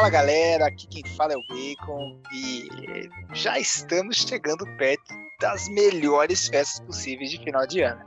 [0.00, 2.66] Fala galera, aqui quem fala é o Bacon e
[3.34, 8.00] já estamos chegando perto das melhores festas possíveis de final de ano.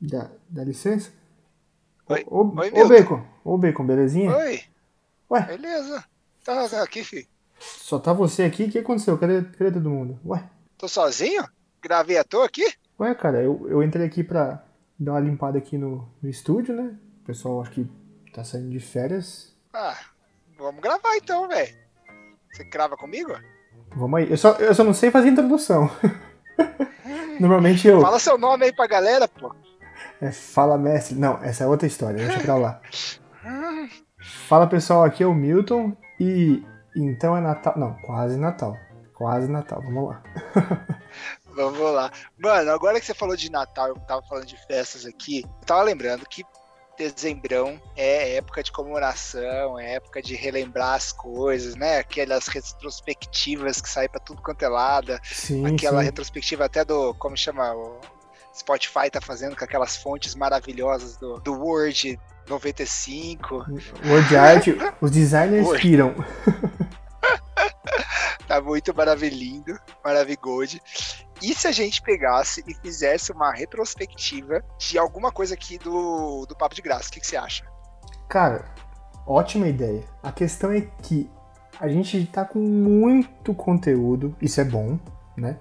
[0.00, 1.12] Dá, dá licença?
[2.08, 2.88] Oi, Ô, ô, Oi, ô.
[2.88, 4.36] Bacon, ô Bacon, belezinha?
[4.36, 4.60] Oi,
[5.28, 6.04] Ué, beleza?
[6.44, 7.26] Tá tá aqui, filho.
[7.58, 8.66] só tá você aqui?
[8.66, 9.18] O que aconteceu?
[9.18, 10.16] Cadê, cadê todo mundo?
[10.24, 10.48] Ué,
[10.78, 11.42] Tô sozinho?
[11.82, 12.72] Gravei à toa aqui?
[13.00, 14.64] ué, cara, eu, eu entrei aqui pra
[14.96, 16.96] dar uma limpada aqui no, no estúdio, né?
[17.30, 17.88] Pessoal acho que
[18.34, 19.54] tá saindo de férias.
[19.72, 19.96] Ah,
[20.58, 21.72] vamos gravar então, velho.
[22.50, 23.32] Você grava comigo?
[23.94, 24.28] Vamos aí.
[24.28, 25.88] Eu só, eu só não sei fazer introdução.
[27.38, 28.00] Normalmente eu.
[28.00, 29.54] Fala seu nome aí pra galera, pô.
[30.20, 31.14] É, fala mestre.
[31.14, 32.80] Não, essa é outra história, deixa pra lá.
[34.48, 36.64] Fala pessoal, aqui é o Milton e
[36.96, 37.74] então é Natal.
[37.76, 38.76] Não, quase Natal.
[39.14, 40.22] Quase Natal, vamos lá.
[41.54, 42.10] Vamos lá.
[42.36, 45.82] Mano, agora que você falou de Natal, eu tava falando de festas aqui, eu tava
[45.82, 46.44] lembrando que
[47.08, 51.98] dezembrão é época de comemoração, é época de relembrar as coisas, né?
[51.98, 56.04] Aquelas retrospectivas que saem pra tudo quanto é lado, Sim, aquela sim.
[56.04, 58.00] retrospectiva até do, como chama, o
[58.54, 63.64] Spotify tá fazendo com aquelas fontes maravilhosas do, do Word 95.
[64.04, 64.66] Word Art,
[65.00, 65.80] os designers Word.
[65.82, 66.14] piram.
[68.46, 70.82] Tá muito maravilhindo, maravigold.
[71.42, 76.54] E se a gente pegasse e fizesse uma retrospectiva de alguma coisa aqui do, do
[76.54, 77.08] Papo de Graça?
[77.08, 77.64] O que, que você acha?
[78.28, 78.64] Cara,
[79.26, 80.04] ótima ideia.
[80.22, 81.30] A questão é que
[81.80, 84.98] a gente tá com muito conteúdo, isso é bom,
[85.36, 85.56] né?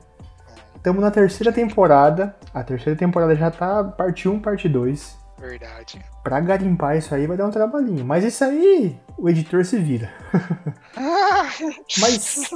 [0.76, 2.36] Estamos na terceira temporada.
[2.54, 5.18] A terceira temporada já tá parte 1, parte 2.
[5.38, 6.04] Verdade.
[6.24, 8.06] Pra garimpar isso aí vai dar um trabalhinho.
[8.06, 10.12] Mas isso aí, o editor se vira.
[12.00, 12.50] Mas,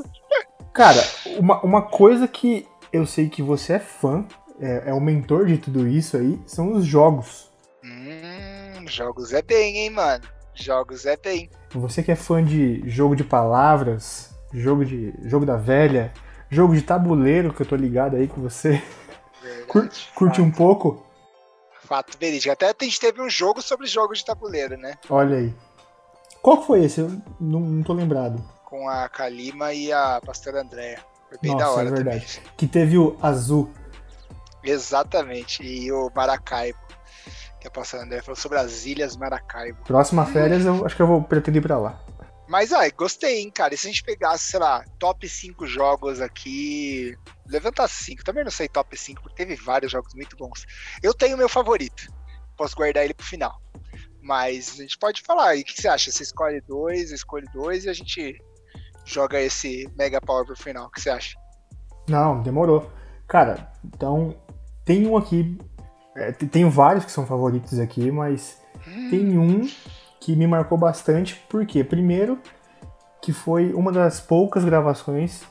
[0.73, 1.01] cara,
[1.38, 4.26] uma, uma coisa que eu sei que você é fã,
[4.59, 7.52] é, é o mentor de tudo isso aí, são os jogos.
[7.84, 10.24] Hum, jogos é bem, hein, mano?
[10.54, 11.50] Jogos é bem.
[11.72, 16.14] Você que é fã de jogo de palavras, jogo de jogo da velha,
[16.50, 18.81] jogo de tabuleiro, que eu tô ligado aí com você,
[19.42, 20.12] Verdade.
[20.14, 21.04] curte um pouco?
[21.81, 22.54] Fato verídico.
[22.54, 24.94] Até a gente teve um jogo sobre jogos de tabuleiro, né?
[25.10, 25.54] Olha aí.
[26.42, 27.02] Qual foi esse?
[27.02, 28.42] Eu não, não tô lembrado.
[28.66, 31.00] Com a Kalima e a Pastora Andréia.
[31.33, 32.25] Foi bem da Nossa, hora é verdade.
[32.35, 32.51] também.
[32.55, 33.71] Que teve o azul.
[34.63, 35.63] Exatamente.
[35.63, 36.77] E o Maracaibo.
[37.59, 39.83] Que a Pastora Andréia falou sobre as Ilhas Maracaibo.
[39.83, 41.99] Próxima férias eu acho que eu vou pretender ir pra lá.
[42.47, 43.73] Mas, ai, gostei, hein, cara.
[43.73, 47.17] E se a gente pegasse, sei lá, top 5 jogos aqui.
[47.47, 48.23] Levanta 5.
[48.23, 50.65] Também não sei top 5, porque teve vários jogos muito bons.
[51.01, 52.07] Eu tenho o meu favorito.
[52.55, 53.59] Posso guardar ele pro final.
[54.21, 55.55] Mas a gente pode falar.
[55.55, 56.11] E o que você acha?
[56.11, 58.39] Você escolhe dois, eu escolho dois e a gente
[59.06, 60.88] joga esse Mega Power pro final.
[60.88, 61.36] O que você acha?
[62.08, 62.90] Não, demorou.
[63.28, 64.36] Cara, então
[64.86, 65.58] tem um aqui.
[66.16, 68.62] é, t- tenho vários que são favoritos aqui, mas
[69.09, 69.62] tem um
[70.19, 72.40] que me marcou bastante, porque primeiro
[73.22, 75.44] que foi uma das poucas gravações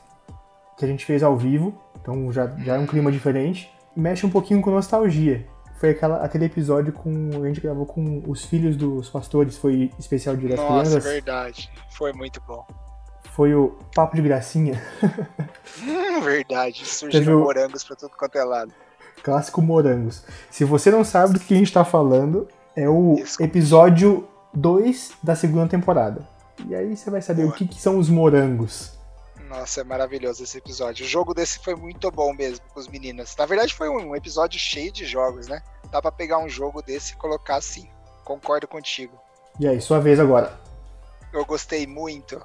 [0.77, 3.71] que a gente fez ao vivo, então já, já é um clima diferente.
[3.95, 5.47] Mexe um pouquinho com nostalgia.
[5.79, 7.29] Foi aquela, aquele episódio com.
[7.43, 11.03] A gente gravou com os filhos dos pastores, foi especial Dia das Nossa, Crianças.
[11.03, 11.71] verdade.
[11.91, 12.65] Foi muito bom.
[13.35, 14.81] Foi o Papo de Gracinha,
[15.81, 16.85] Hum, verdade.
[16.85, 18.71] Surgiram Teve morangos pra tudo quanto é lado.
[19.23, 20.23] clássico Morangos.
[20.51, 23.43] Se você não sabe do que a gente tá falando, é o Desculpa.
[23.43, 26.27] episódio 2 da segunda temporada.
[26.67, 27.53] E aí você vai saber Boa.
[27.53, 28.93] o que, que são os morangos.
[29.49, 31.05] Nossa, é maravilhoso esse episódio.
[31.05, 33.35] O jogo desse foi muito bom mesmo com os meninos.
[33.37, 35.61] Na verdade, foi um episódio cheio de jogos, né?
[35.91, 37.87] Dá pra pegar um jogo desse e colocar assim.
[38.23, 39.13] Concordo contigo.
[39.59, 40.57] E aí, sua vez agora.
[41.31, 42.41] Eu gostei muito.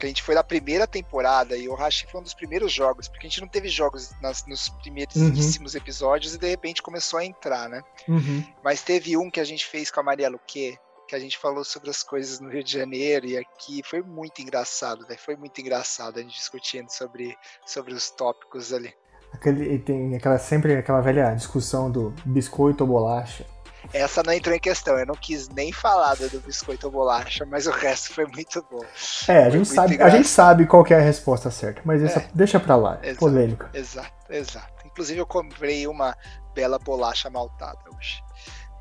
[0.00, 3.06] Que a gente foi na primeira temporada e achei que foi um dos primeiros jogos,
[3.06, 7.24] porque a gente não teve jogos nas- nos primeiríssimos episódios e de repente começou a
[7.24, 7.82] entrar, né?
[8.08, 8.42] Uhum.
[8.64, 11.64] Mas teve um que a gente fez com a Maria Luque, que a gente falou
[11.64, 13.82] sobre as coisas no Rio de Janeiro e aqui.
[13.84, 15.20] Foi muito engraçado, velho.
[15.20, 17.36] Foi muito engraçado a gente discutindo sobre,
[17.66, 18.94] sobre os tópicos ali.
[19.32, 23.44] Aquele, tem aquela, sempre aquela velha discussão do biscoito ou bolacha.
[23.92, 27.66] Essa não entrou em questão, eu não quis nem falar do, biscoito ou bolacha, mas
[27.66, 28.84] o resto foi muito bom.
[29.26, 32.00] É, a gente, muito sabe, a gente sabe qual que é a resposta certa, mas
[32.02, 32.28] essa, É.
[32.32, 32.98] deixa pra lá.
[33.02, 33.18] Exato.
[33.18, 33.68] Polêmica.
[33.74, 34.86] Exato, exato.
[34.86, 36.16] Inclusive eu comprei uma
[36.54, 38.22] bela bolacha maltada hoje.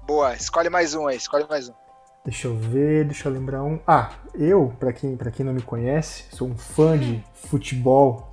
[0.04, 1.74] Boa, escolhe mais um aí, escolhe mais um.
[2.24, 3.80] Deixa eu ver, deixa eu lembrar um.
[3.88, 8.30] Ah, eu, pra quem, pra quem não me conhece, sou um fã de futebol.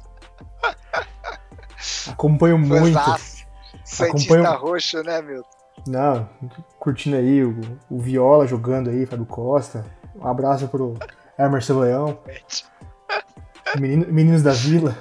[2.10, 2.92] Acompanho muito.
[2.98, 3.46] Fãzaço.
[3.84, 5.42] Santista Acompanho- roxo, né, meu?
[5.86, 6.28] Não,
[6.78, 7.58] curtindo aí o,
[7.90, 9.84] o Viola jogando aí, Fábio Costa.
[10.16, 10.94] Um abraço pro
[11.38, 12.18] Emerson Leão,
[13.78, 14.96] menino- meninos da vila.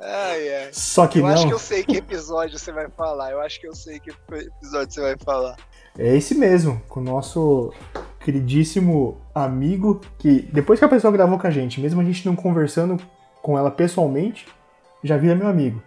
[0.00, 0.68] Ai, ai.
[0.72, 1.48] Só que eu acho não.
[1.48, 3.30] que eu sei que episódio você vai falar.
[3.32, 5.56] Eu acho que eu sei que episódio você vai falar.
[5.98, 7.72] É esse mesmo, com o nosso
[8.20, 12.34] queridíssimo amigo, que depois que a pessoa gravou com a gente, mesmo a gente não
[12.36, 12.96] conversando
[13.42, 14.46] com ela pessoalmente,
[15.02, 15.82] já vira meu amigo.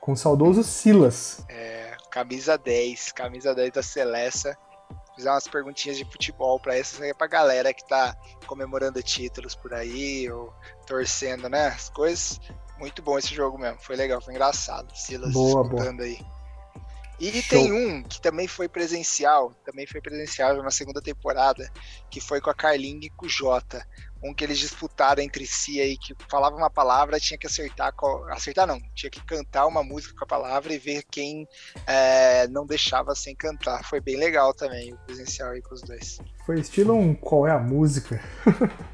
[0.00, 1.44] Com o saudoso Silas.
[1.48, 1.77] É,
[2.18, 4.52] camisa 10, camisa 10 da Celeste.
[5.14, 8.16] Fizer umas perguntinhas de futebol pra essa aí pra galera que tá
[8.46, 10.52] comemorando títulos por aí, ou
[10.86, 11.68] torcendo, né?
[11.68, 12.40] As coisas.
[12.78, 13.78] Muito bom esse jogo mesmo.
[13.80, 14.92] Foi legal, foi engraçado.
[14.96, 16.08] Silas Boa, escutando boa.
[16.08, 16.18] aí.
[17.20, 17.58] E Show.
[17.58, 21.68] tem um que também foi presencial, também foi presencial na segunda temporada,
[22.08, 23.84] que foi com a Carlinha e com o Jota.
[24.22, 28.28] Um que eles disputaram entre si aí, que falava uma palavra, tinha que acertar, qual-
[28.32, 31.46] acertar não, tinha que cantar uma música com a palavra e ver quem
[31.86, 33.84] é, não deixava sem cantar.
[33.84, 36.18] Foi bem legal também o presencial aí com os dois.
[36.44, 38.20] Foi estilo um qual é a música?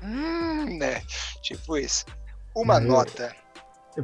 [0.03, 1.00] Hum, né?
[1.43, 2.05] Tipo isso.
[2.55, 2.81] Uma É.
[2.81, 3.35] nota.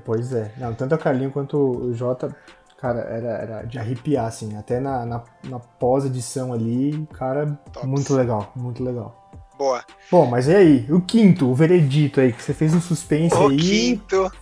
[0.05, 0.53] Pois é.
[0.57, 2.35] Não, tanto a Carlinho quanto o Jota,
[2.79, 4.57] cara, era, era de arrepiar, assim.
[4.57, 7.89] Até na, na, na pós-edição ali, cara, Tops.
[7.89, 9.20] muito legal, muito legal.
[9.61, 9.85] Boa.
[10.11, 10.87] Bom, mas e aí?
[10.91, 13.59] O quinto, o veredito aí, que você fez um suspense O aí.
[13.59, 14.33] quinto,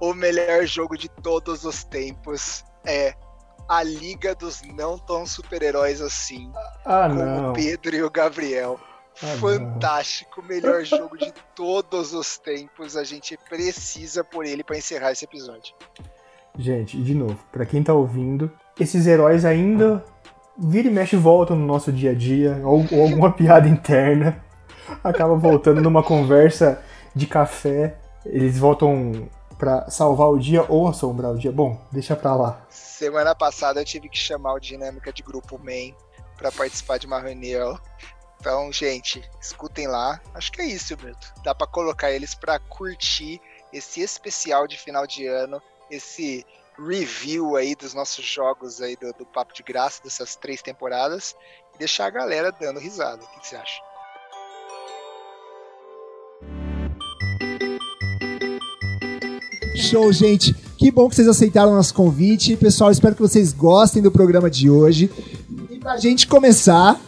[0.00, 3.12] o melhor jogo de todos os tempos é
[3.68, 6.48] a Liga dos Não Tão Super-Heróis Assim,
[6.86, 7.50] Ah, com não.
[7.50, 8.78] o Pedro e o Gabriel.
[9.20, 9.36] Ah, não.
[9.38, 12.96] Fantástico, melhor jogo de todos os tempos.
[12.96, 15.74] A gente precisa por ele para encerrar esse episódio.
[16.56, 18.48] Gente, de novo, pra quem tá ouvindo,
[18.78, 20.04] esses heróis ainda
[20.56, 24.40] vira e mexe e voltam no nosso dia a dia, ou, ou alguma piada interna,
[25.02, 26.82] acaba voltando numa conversa
[27.14, 31.50] de café, eles voltam pra salvar o dia ou assombrar o dia.
[31.50, 32.66] Bom, deixa pra lá.
[32.70, 35.94] Semana passada eu tive que chamar o Dinâmica de Grupo Man
[36.36, 37.78] para participar de uma reunião.
[38.40, 40.20] Então, gente, escutem lá.
[40.32, 41.26] Acho que é isso, Milton.
[41.42, 43.40] Dá para colocar eles para curtir
[43.72, 46.46] esse especial de final de ano, esse
[46.78, 51.34] review aí dos nossos jogos aí do, do Papo de Graça dessas três temporadas
[51.74, 53.22] e deixar a galera dando risada.
[53.24, 53.82] O que você acha?
[59.88, 60.54] Show, gente.
[60.76, 62.54] Que bom que vocês aceitaram o nosso convite.
[62.56, 65.10] Pessoal, espero que vocês gostem do programa de hoje.
[65.70, 67.00] E pra gente começar,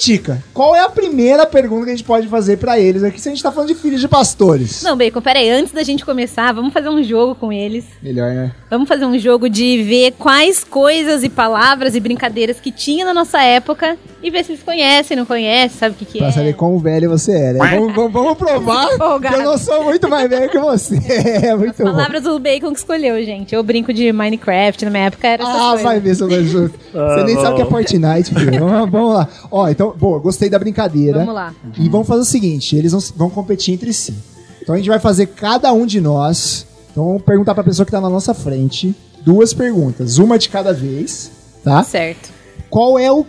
[0.00, 3.28] Tica, qual é a primeira pergunta que a gente pode fazer pra eles aqui se
[3.28, 4.82] a gente tá falando de filhos de pastores?
[4.82, 7.84] Não, Bacon, peraí, antes da gente começar, vamos fazer um jogo com eles.
[8.02, 8.54] Melhor, né?
[8.70, 13.12] Vamos fazer um jogo de ver quais coisas e palavras e brincadeiras que tinha na
[13.12, 16.32] nossa época e ver se eles conhecem, não conhecem, sabe o que, que Pra é.
[16.32, 17.58] saber quão velho você é, né?
[17.58, 18.88] Vamos, vamos- vamos provar
[19.20, 20.98] que eu não sou muito mais velho que você.
[21.50, 21.84] É muito bom.
[21.90, 23.54] Palavras do Bacon que escolheu, gente.
[23.54, 25.82] Eu brinco de Minecraft, na minha época era Ah, coisas.
[25.82, 26.78] vai ver se eu não junto.
[26.92, 28.58] Você nem sabe o que é Fortnite, filho.
[28.66, 29.28] Vamos, vamos lá.
[29.50, 31.20] Ó, então, boa, gostei da brincadeira.
[31.20, 31.54] Vamos lá.
[31.78, 34.14] E vamos fazer o seguinte: eles vão, vão competir entre si.
[34.62, 36.66] Então a gente vai fazer cada um de nós.
[36.92, 40.72] Então vamos perguntar pra pessoa que tá na nossa frente duas perguntas, uma de cada
[40.72, 41.30] vez,
[41.64, 41.82] tá?
[41.84, 42.30] Certo.
[42.68, 43.24] Qual é o,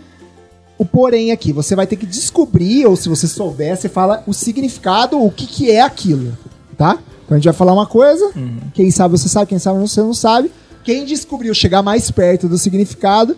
[0.78, 1.52] o porém aqui?
[1.52, 5.46] Você vai ter que descobrir, ou se você souber, você fala o significado, o que,
[5.46, 6.36] que é aquilo,
[6.76, 6.98] tá?
[7.24, 8.32] Então a gente vai falar uma coisa,
[8.74, 10.50] quem sabe você sabe, quem sabe você não sabe.
[10.84, 13.36] Quem descobriu chegar mais perto do significado,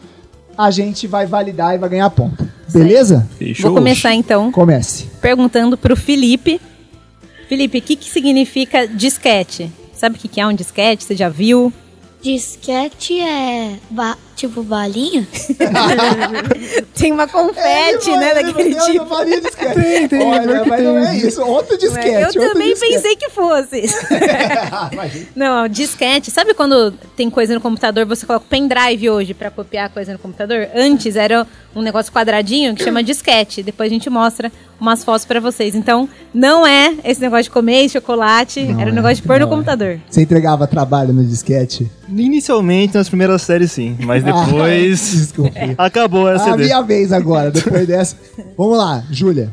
[0.56, 2.48] a gente vai validar e vai ganhar ponto.
[2.72, 3.28] Beleza?
[3.60, 5.06] Vou começar então Comece.
[5.20, 6.60] perguntando pro Felipe.
[7.48, 9.70] Felipe, o que, que significa disquete?
[9.92, 11.04] Sabe o que, que é um disquete?
[11.04, 11.72] Você já viu?
[12.24, 15.28] Disquete é ba- tipo balinha?
[16.96, 19.14] Tem uma confete, né, daquele tipo.
[19.74, 21.42] Tem, tem, Olha, mas não é isso.
[21.42, 22.08] Outro disquete.
[22.08, 22.94] Eu outro também disquete.
[22.94, 23.82] pensei que fosse.
[25.36, 26.30] Não, disquete.
[26.30, 30.18] Sabe quando tem coisa no computador, você coloca o pendrive hoje pra copiar coisa no
[30.18, 30.68] computador?
[30.74, 33.62] Antes era um negócio quadradinho que chama disquete.
[33.62, 34.50] Depois a gente mostra
[34.80, 35.74] umas fotos pra vocês.
[35.74, 39.38] Então, não é esse negócio de comer chocolate, Não era um é, negócio de pôr
[39.40, 39.48] no é.
[39.48, 40.00] computador.
[40.08, 41.90] Você entregava trabalho no disquete?
[42.08, 45.52] Inicialmente nas primeiras séries sim, mas depois Ah, desculpa.
[45.78, 46.64] acabou essa A CD.
[46.64, 48.16] minha vez agora, depois dessa.
[48.56, 49.50] Vamos lá, Júlia.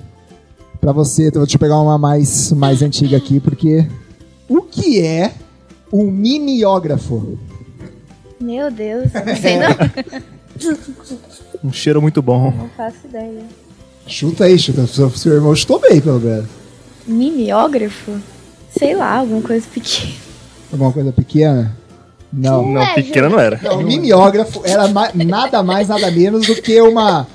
[0.80, 3.86] Pra você, então, deixa eu pegar uma mais, mais antiga aqui, porque.
[4.50, 5.32] O que é
[5.94, 7.38] um mimeógrafo?
[8.40, 9.68] Meu Deus, não sei não.
[11.64, 12.52] Um cheiro muito bom.
[12.52, 13.44] Não faço ideia.
[14.08, 14.86] Chuta aí, chuta.
[14.88, 16.46] Seu, irmão chutou bem, pelo menos.
[17.08, 18.12] Mimeógrafo?
[18.78, 20.14] Sei lá, alguma coisa pequena.
[20.72, 21.78] Alguma coisa pequena?
[22.32, 22.66] Não.
[22.72, 23.60] Não, É, pequena não era.
[23.62, 27.28] Não, o mimeógrafo era ma- nada mais, nada menos do que uma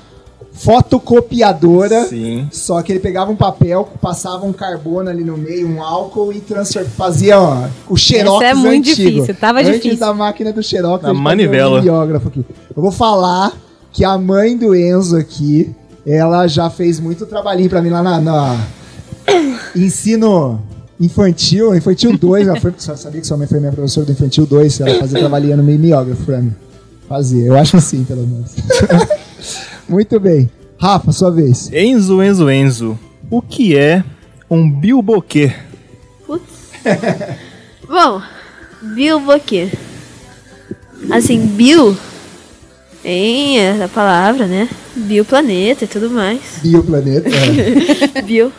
[0.57, 2.05] fotocopiadora.
[2.05, 2.47] Sim.
[2.51, 6.39] Só que ele pegava um papel, passava um carbono ali no meio, um álcool e
[6.39, 6.85] transfer...
[6.85, 9.09] fazia ó, o xerox Essa é muito antigo.
[9.09, 9.99] difícil, tava Antes difícil.
[9.99, 11.03] da máquina do xerox.
[11.05, 11.81] A fazia manivela.
[11.81, 12.45] um aqui.
[12.75, 13.53] Eu vou falar
[13.93, 15.73] que a mãe do Enzo aqui,
[16.05, 18.19] ela já fez muito trabalhinho pra mim lá na...
[18.19, 18.67] na
[19.75, 20.59] ensino...
[20.99, 24.81] Infantil, Infantil 2, ela foi, sabia que sua mãe foi minha professora do Infantil 2,
[24.81, 26.51] ela fazia trabalhinho no mimeógrafo pra mim.
[27.07, 28.55] Fazia, eu acho que sim, pelo menos.
[29.87, 30.49] Muito bem.
[30.79, 31.71] Rafa, sua vez.
[31.73, 32.99] Enzo, Enzo, Enzo.
[33.29, 34.03] O que é
[34.49, 35.53] um bilboquê?
[37.87, 38.21] Bom,
[38.81, 39.69] Bilboquê.
[41.11, 41.97] Assim, Bil
[43.01, 44.69] tem essa palavra, né?
[44.95, 46.41] Bioplaneta e tudo mais.
[46.61, 47.29] Bioplaneta.
[47.29, 48.21] É.
[48.23, 48.51] Bio.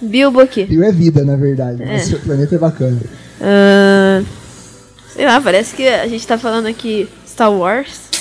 [0.00, 0.64] Bilboquê.
[0.64, 1.82] Bio é vida, na verdade.
[1.84, 2.98] Mas o planeta é bacana.
[3.40, 4.22] Ah,
[5.12, 8.11] sei lá, parece que a gente tá falando aqui Star Wars.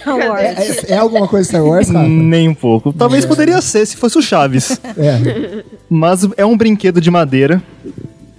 [0.00, 0.40] Star Wars.
[0.40, 2.06] É, é- é alguma coisa Star Wars, Rafa?
[2.08, 2.92] Nem um pouco.
[2.92, 4.80] Talvez poderia ser se fosse o Chaves.
[4.96, 5.64] É.
[5.88, 7.62] Mas é um brinquedo de madeira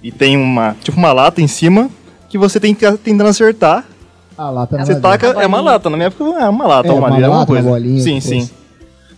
[0.02, 1.88] e tem uma, tipo uma lata em cima
[2.28, 3.84] que você tem que ficar tentando acertar.
[4.38, 5.18] Ah, lá tá na Você madeira.
[5.32, 7.40] taca, é uma lata, na minha época é uma lata, É, uma uma madeira, alguma
[7.40, 7.68] lata, uma coisa.
[7.70, 8.44] bolinha, sim, depois.
[8.44, 8.50] sim.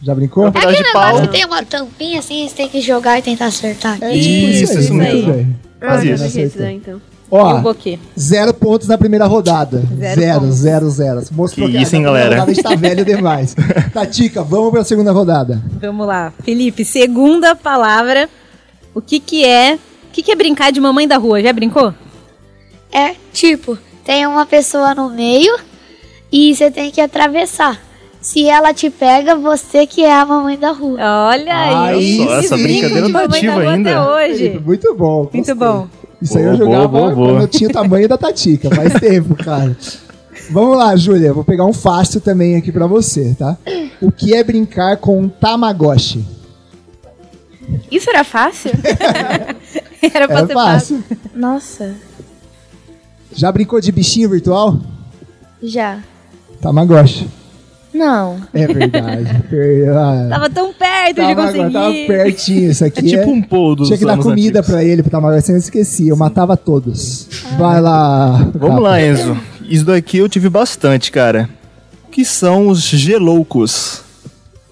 [0.01, 0.47] Já brincou?
[0.47, 1.05] Um pedaço de Aquele pau.
[1.07, 3.99] negócio que tem uma tampinha assim, você tem que jogar e tentar acertar.
[4.01, 5.33] É Isso, tipo isso muito mesmo.
[5.33, 5.57] bem.
[5.81, 6.39] Faz Ah, isso.
[6.41, 7.01] isso daí, então.
[7.31, 7.63] Ó,
[8.19, 9.83] zero pontos na primeira rodada.
[9.99, 10.55] Zero Zero, pontos.
[10.57, 11.23] zero, zero.
[11.33, 12.31] Mostrou Que que isso, hein, galera?
[12.37, 13.55] rodada a gente tá velho demais.
[13.93, 15.63] Tatica, vamos pra segunda rodada.
[15.81, 16.33] Vamos lá.
[16.43, 18.29] Felipe, segunda palavra.
[18.95, 19.75] O que que é...
[19.75, 21.41] O que que é brincar de mamãe da rua?
[21.43, 21.93] Já brincou?
[22.91, 25.55] É tipo, tem uma pessoa no meio
[26.33, 27.79] e você tem que atravessar.
[28.21, 30.99] Se ela te pega, você que é a mamãe da rua.
[31.29, 31.95] Olha aí.
[31.95, 33.91] Aí Só essa brincadeira de tá mamãe da ativa rua ainda.
[33.91, 34.63] até hoje.
[34.65, 35.21] Muito bom.
[35.33, 35.55] Muito gostei.
[35.55, 35.89] bom.
[36.21, 37.29] Isso aí eu Boa, jogava boa, boa, boa.
[37.33, 38.75] quando eu tinha o tamanho da Tatica.
[38.75, 39.77] Faz tempo, cara.
[40.51, 41.33] Vamos lá, Júlia.
[41.33, 43.57] Vou pegar um fácil também aqui pra você, tá?
[44.01, 46.25] O que é brincar com um Tamagotchi?
[47.91, 48.73] Isso era fácil?
[50.01, 51.05] Era pra É ser fácil.
[51.35, 51.95] Nossa.
[53.35, 54.79] Já brincou de bichinho virtual?
[55.63, 55.99] Já.
[56.63, 57.29] Tamagotchi.
[57.93, 58.39] Não.
[58.53, 59.29] É verdade.
[59.91, 61.73] Ah, Tava tão perto de tava, conseguir.
[61.73, 62.71] tava pertinho.
[62.71, 64.71] Isso aqui É tipo um dos Tinha que dar comida antigos.
[64.75, 65.47] pra ele, pro Tamagotchi.
[65.47, 66.11] Você não esquecia.
[66.11, 67.29] Eu matava todos.
[67.59, 68.47] Vai lá.
[68.55, 69.37] Vamos lá, Enzo.
[69.63, 71.49] Isso daqui eu tive bastante, cara.
[72.07, 74.03] O que são os geloucos?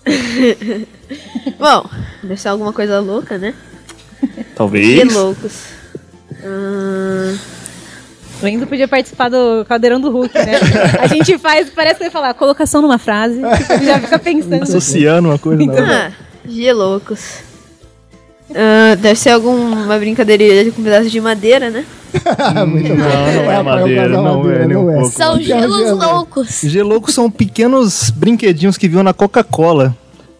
[1.59, 1.89] Bom,
[2.23, 3.55] deve ser alguma coisa louca, né?
[4.55, 5.03] Talvez.
[5.09, 5.53] Que loucos.
[8.41, 10.53] Ah, O Enzo podia participar do Caldeirão do Hulk, né?
[11.01, 13.41] A gente faz, parece que vai falar colocação numa frase,
[13.71, 14.63] ele já fica pensando.
[14.63, 16.13] Associando uma coisa na outra.
[16.19, 17.21] ah geloucos.
[18.55, 21.85] Ah, deve ser alguma brincadeirinha com pedaço de madeira, né?
[22.67, 22.95] Muito bom.
[22.95, 25.11] Não, não é Rafael madeira, não é nem um pouco.
[25.11, 25.99] São Que é um gelos gelo.
[25.99, 26.61] loucos.
[26.63, 29.95] Geloucos são pequenos brinquedinhos que viam na Coca-Cola.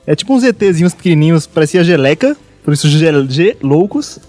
[0.07, 4.21] É tipo uns ETzinhos pequenininhos, parecia geleca, por isso gel- geloucos.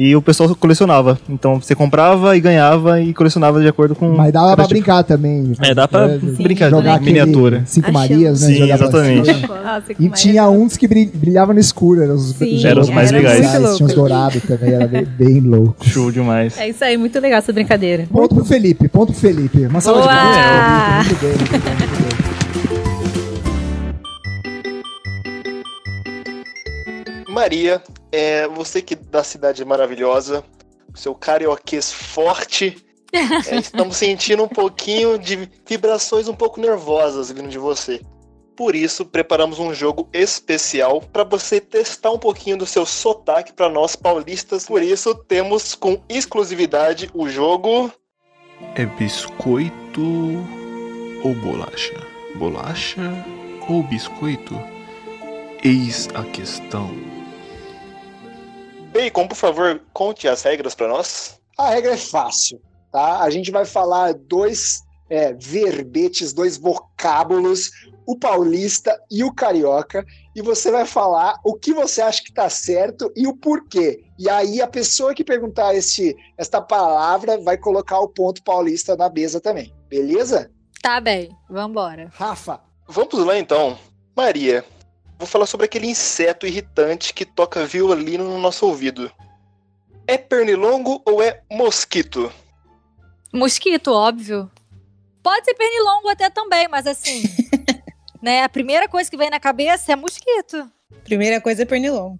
[0.00, 1.18] E o pessoal colecionava.
[1.28, 4.12] Então você comprava e ganhava e colecionava de acordo com.
[4.12, 4.74] Mas dava pra tipo.
[4.74, 5.54] brincar também.
[5.60, 6.36] É, dá pra Sim.
[6.40, 7.64] brincar Jogar de miniatura.
[7.66, 7.90] Cinco.
[7.90, 8.46] Marias, né?
[8.46, 9.46] Sim, exatamente.
[9.48, 12.82] Nossa, que E tinha uns que bri- brilhavam no escuro, eram os, Sim, os Eram
[12.82, 13.76] os mais jogos legais.
[13.76, 15.84] Tinha uns dourados também, era bem, bem louco.
[15.84, 16.56] Show demais.
[16.58, 18.06] É isso aí, muito legal essa brincadeira.
[18.08, 19.66] Ponto pro Felipe, ponto pro Felipe.
[19.66, 21.06] Uma salva de palmas.
[21.08, 22.08] Muito bem, muito bem, muito bem.
[27.34, 27.80] Maria,
[28.12, 30.44] é, você que da cidade maravilhosa,
[30.94, 32.76] seu carioquês forte,
[33.12, 38.00] é, estamos sentindo um pouquinho de vibrações um pouco nervosas vindo de você.
[38.56, 43.68] Por isso, preparamos um jogo especial para você testar um pouquinho do seu sotaque para
[43.68, 44.66] nós paulistas.
[44.66, 47.92] Por isso, temos com exclusividade o jogo
[48.74, 50.02] É biscoito
[51.22, 52.04] ou bolacha?
[52.34, 53.24] Bolacha
[53.68, 54.60] ou biscoito?
[55.62, 57.17] Eis a questão.
[58.92, 61.40] Bacon, por favor, conte as regras para nós.
[61.56, 62.60] A regra é fácil,
[62.92, 63.20] tá?
[63.20, 67.70] A gente vai falar dois é, verbetes, dois vocábulos,
[68.06, 70.04] o paulista e o carioca,
[70.34, 74.04] e você vai falar o que você acha que tá certo e o porquê.
[74.18, 79.10] E aí a pessoa que perguntar este, esta palavra vai colocar o ponto paulista na
[79.10, 80.50] mesa também, beleza?
[80.80, 82.10] Tá bem, vambora.
[82.14, 83.78] Rafa, Vamos lá então.
[84.16, 84.64] Maria,
[85.18, 89.10] vou falar sobre aquele inseto irritante que toca violino no nosso ouvido.
[90.06, 92.32] É pernilongo ou é mosquito?
[93.32, 94.50] Mosquito, óbvio.
[95.22, 97.22] Pode ser pernilongo até também, mas assim.
[98.22, 100.70] né, a primeira coisa que vem na cabeça é mosquito.
[101.04, 102.18] Primeira coisa é pernilongo.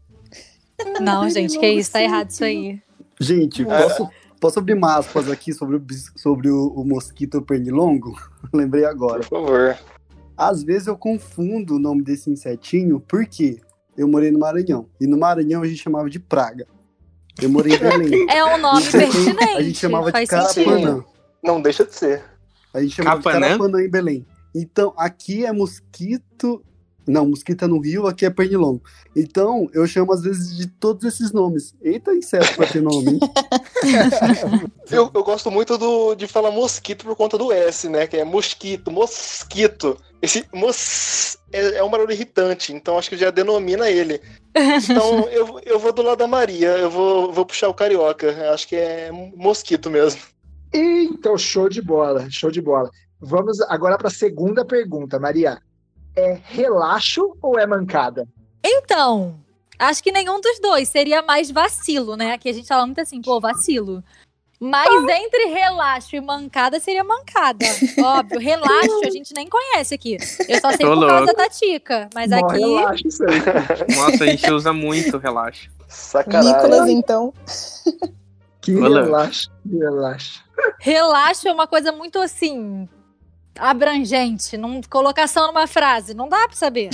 [1.00, 2.81] Não, gente, que isso, tá errado isso aí.
[3.19, 4.09] Gente, posso,
[4.40, 5.85] posso abrir aspas aqui sobre o,
[6.17, 8.14] sobre o, o mosquito pernilongo?
[8.52, 9.21] Lembrei agora.
[9.21, 9.78] Por favor.
[10.38, 13.59] Às vezes eu confundo o nome desse insetinho, porque
[13.97, 14.87] eu morei no Maranhão.
[15.00, 16.64] E no Maranhão a gente chamava de praga.
[17.42, 18.26] Eu morei em Belém.
[18.30, 19.57] É um nome pertinente.
[19.57, 20.52] A gente chamava de carapanã.
[20.52, 21.04] sentido.
[21.42, 22.23] Não deixa de ser.
[22.73, 23.38] A gente chamava Capanã?
[23.38, 24.26] de carapanã em Belém.
[24.54, 26.62] Então, aqui é mosquito.
[27.04, 28.83] Não, mosquito é no Rio, aqui é pernilongo.
[29.16, 31.75] Então, eu chamo às vezes de todos esses nomes.
[31.80, 33.21] Eita, inseto pra ter nome, hein?
[34.90, 38.07] Eu, eu gosto muito do, de falar mosquito por conta do S, né?
[38.07, 39.99] Que é mosquito, mosquito.
[40.20, 44.20] Esse mos é, é um barulho irritante, então acho que já denomina ele.
[44.54, 48.52] Então eu, eu vou do lado da Maria, eu vou, vou puxar o carioca.
[48.52, 50.20] Acho que é mosquito mesmo.
[50.72, 52.90] Então, show de bola, show de bola.
[53.20, 55.60] Vamos agora para a segunda pergunta, Maria.
[56.14, 58.28] É relaxo ou é mancada?
[58.62, 59.40] Então,
[59.78, 60.88] acho que nenhum dos dois.
[60.88, 62.32] Seria mais vacilo, né?
[62.32, 64.02] Aqui a gente fala muito assim, pô, vacilo.
[64.61, 67.65] Mas entre relaxo e mancada seria mancada.
[68.03, 70.17] Óbvio, relaxo a gente nem conhece aqui.
[70.49, 71.37] Eu só sei Tô por causa louco.
[71.37, 72.11] da Tica.
[72.12, 72.59] Mas Mó aqui.
[72.59, 73.38] relaxo isso aí.
[73.97, 75.71] Nossa, a gente usa muito, relaxa.
[75.87, 76.53] Sacanagem.
[76.55, 77.33] Nicolas, então.
[78.61, 79.03] Que Olá.
[79.03, 80.45] relaxo, relaxo.
[80.81, 82.87] Relaxo é uma coisa muito assim.
[83.59, 86.91] Abrangente, num, colocação numa frase, não dá pra saber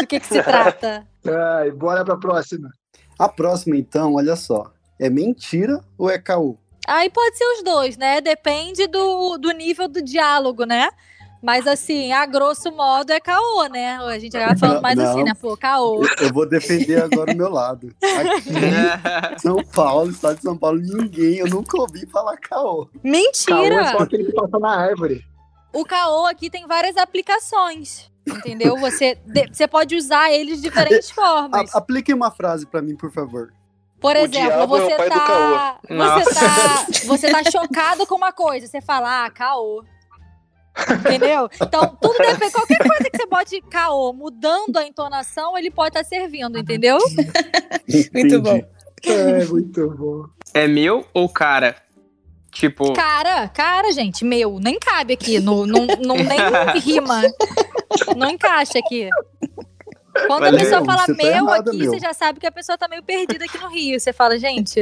[0.00, 1.06] do que, que se trata.
[1.26, 2.70] Ai, bora pra próxima.
[3.18, 4.72] A próxima, então, olha só.
[4.98, 6.56] É mentira ou é caô?
[6.86, 8.20] Aí pode ser os dois, né?
[8.20, 10.88] Depende do, do nível do diálogo, né?
[11.40, 13.96] Mas assim, a grosso modo é caô, né?
[13.96, 15.10] A gente acaba falando mais Não.
[15.10, 15.32] assim, né?
[15.40, 16.04] Pô, caô.
[16.04, 17.92] Eu, eu vou defender agora o meu lado.
[18.00, 18.50] Aqui,
[19.42, 22.86] São Paulo, estado de São Paulo, ninguém, eu nunca ouvi falar caô.
[22.86, 23.80] Caô Mentira!
[23.80, 25.24] é só aquele que passa na árvore.
[25.72, 28.10] O caô aqui tem várias aplicações.
[28.24, 28.76] Entendeu?
[28.76, 31.74] Você, de- você pode usar eles de diferentes formas.
[31.74, 33.52] A- aplique uma frase pra mim, por favor.
[34.02, 36.86] Por exemplo, é você do tá, você tá.
[37.06, 38.66] Você tá chocado com uma coisa.
[38.66, 39.84] Você fala, ah, caô.
[40.90, 41.48] Entendeu?
[41.54, 42.52] Então, tudo depende.
[42.52, 46.98] Qualquer coisa que você bote caô, mudando a entonação, ele pode estar servindo, entendeu?
[48.12, 48.60] Muito bom.
[49.04, 50.26] É, muito bom.
[50.54, 51.74] É meu ou cara?
[52.52, 55.40] Tipo, Cara, cara, gente, meu, nem cabe aqui.
[55.40, 56.38] Não, não, não nem
[56.80, 57.22] rima.
[58.16, 59.10] Não encaixa aqui.
[60.26, 61.90] Quando a Valeu, pessoa fala tá meu errado, aqui, meu.
[61.90, 63.98] você já sabe que a pessoa tá meio perdida aqui no Rio.
[63.98, 64.80] Você fala, gente.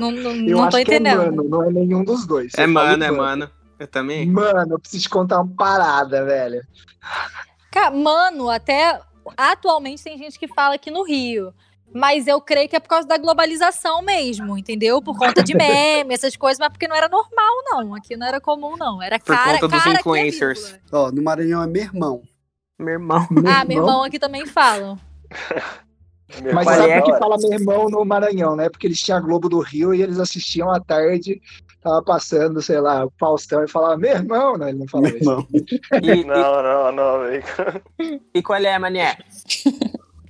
[0.00, 1.18] Não, não, Eu não acho tô que é entendendo.
[1.36, 2.52] mano, não é nenhum dos dois.
[2.56, 3.50] é mano, é mano.
[3.78, 4.26] Eu também.
[4.26, 6.62] Mano, eu preciso te contar uma parada, velho.
[7.70, 9.00] Cara, mano, até
[9.36, 11.52] atualmente tem gente que fala aqui no Rio.
[11.94, 15.00] Mas eu creio que é por causa da globalização mesmo, entendeu?
[15.00, 17.94] Por conta de meme, essas coisas, mas porque não era normal, não.
[17.94, 19.02] Aqui não era comum, não.
[19.02, 20.78] Era Por cara, conta dos cara é influencers.
[20.92, 22.22] Ó, no Maranhão é meu irmão.
[22.78, 23.26] Meu irmão.
[23.46, 24.98] Ah, meu irmão aqui também falam.
[26.42, 28.68] Meu Mas sabe é que fala meu irmão no Maranhão, né?
[28.68, 31.40] Porque eles tinham a Globo do Rio e eles assistiam à tarde,
[31.80, 35.20] tava passando, sei lá, o Faustão e falava, meu irmão, não, ele não falava Meu
[35.20, 35.78] isso.
[36.02, 37.44] E, Não, não, não, velho.
[37.98, 39.16] e, e qual é, mané?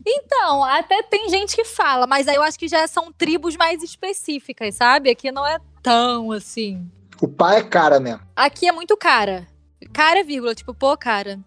[0.07, 3.83] Então, até tem gente que fala, mas aí eu acho que já são tribos mais
[3.83, 5.11] específicas, sabe?
[5.11, 6.89] Aqui não é tão assim.
[7.21, 8.21] O pai é cara mesmo.
[8.37, 9.47] Aqui é muito cara.
[9.93, 11.39] Cara, vírgula, tipo, pô, cara.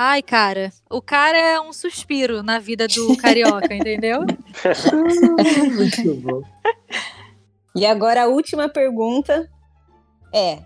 [0.00, 0.70] Ai, cara.
[0.88, 4.20] O cara é um suspiro na vida do carioca, entendeu?
[5.74, 6.40] Muito bom.
[7.74, 9.50] E agora a última pergunta
[10.32, 10.60] é: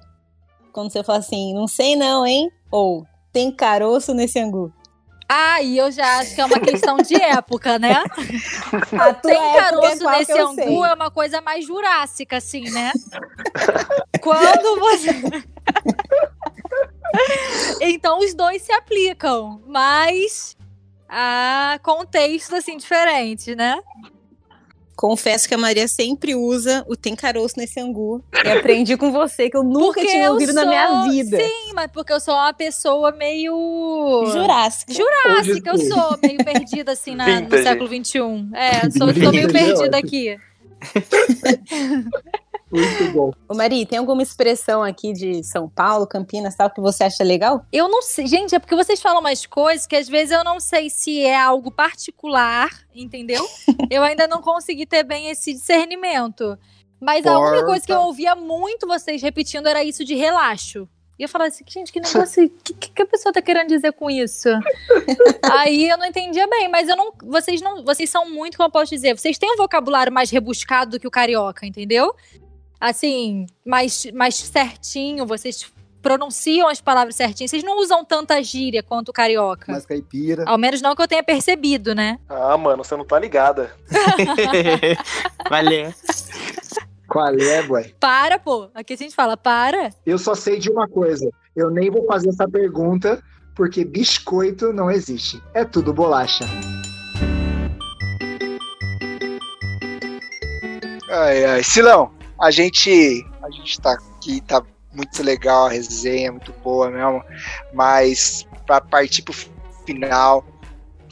[0.70, 2.50] quando você fala assim, não sei não, hein?
[2.70, 4.70] Ou tem caroço nesse angu?
[5.26, 8.04] Ah, e eu já acho que é uma questão de época, né?
[9.00, 10.76] A tua Tem é caroço que nesse angu sei.
[10.76, 12.92] é uma coisa mais jurássica, assim, né?
[14.20, 15.08] Quando você.
[17.81, 20.57] Então os dois se aplicam, mas
[21.09, 23.79] há contextos assim diferentes, né?
[24.94, 28.22] Confesso que a Maria sempre usa o tem caroço nesse angu.
[28.44, 31.38] E aprendi com você que eu nunca Porque tinha eu ouvido na sou- minha vida.
[31.38, 34.25] Sim, mas porque eu sou uma pessoa meio.
[34.31, 34.92] Jurássica.
[34.94, 38.20] Jurássica, eu sou meio perdida assim na- no século XXI.
[38.55, 40.38] É, sou, sou meio perdida aqui.
[42.72, 43.30] Muito bom.
[43.48, 47.66] Ô Mari, tem alguma expressão aqui de São Paulo, Campinas, tal, que você acha legal?
[47.70, 50.58] Eu não sei, gente, é porque vocês falam umas coisas que às vezes eu não
[50.58, 53.46] sei se é algo particular, entendeu?
[53.90, 56.58] eu ainda não consegui ter bem esse discernimento.
[56.98, 60.88] Mas a única coisa que eu ouvia muito vocês repetindo era isso de relaxo.
[61.18, 63.92] E eu falava assim, gente, que negócio, o que, que a pessoa tá querendo dizer
[63.92, 64.48] com isso?
[65.52, 68.72] Aí eu não entendia bem, mas eu não, vocês não, vocês são muito, como eu
[68.72, 72.14] posso dizer, vocês têm um vocabulário mais rebuscado do que o carioca, entendeu?
[72.82, 79.10] Assim, mais, mais certinho, vocês pronunciam as palavras certinho, vocês não usam tanta gíria quanto
[79.10, 79.70] o carioca.
[79.70, 80.42] Mais caipira.
[80.48, 82.18] Ao menos não que eu tenha percebido, né?
[82.28, 83.70] Ah, mano, você não tá ligada.
[85.48, 85.94] Valeu.
[87.06, 87.94] Qual é, boy?
[88.00, 88.68] Para, pô.
[88.74, 89.90] Aqui a gente fala, para.
[90.04, 91.30] Eu só sei de uma coisa.
[91.54, 93.22] Eu nem vou fazer essa pergunta,
[93.54, 95.40] porque biscoito não existe.
[95.54, 96.46] É tudo bolacha.
[101.08, 101.62] Ai, ai.
[101.62, 102.10] Silão,
[102.42, 104.61] a gente, a gente tá aqui, tá
[104.92, 107.22] muito legal a resenha, muito boa mesmo.
[107.72, 109.33] Mas para partir pro
[109.87, 110.44] final,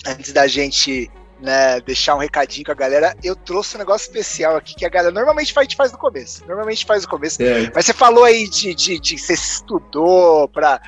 [0.04, 1.08] antes da gente
[1.40, 4.88] né, deixar um recadinho com a galera, eu trouxe um negócio especial aqui que a
[4.88, 6.44] galera normalmente faz, faz no começo.
[6.48, 7.40] Normalmente faz no começo.
[7.40, 7.70] É.
[7.72, 10.80] Mas você falou aí de, de, de você estudou pra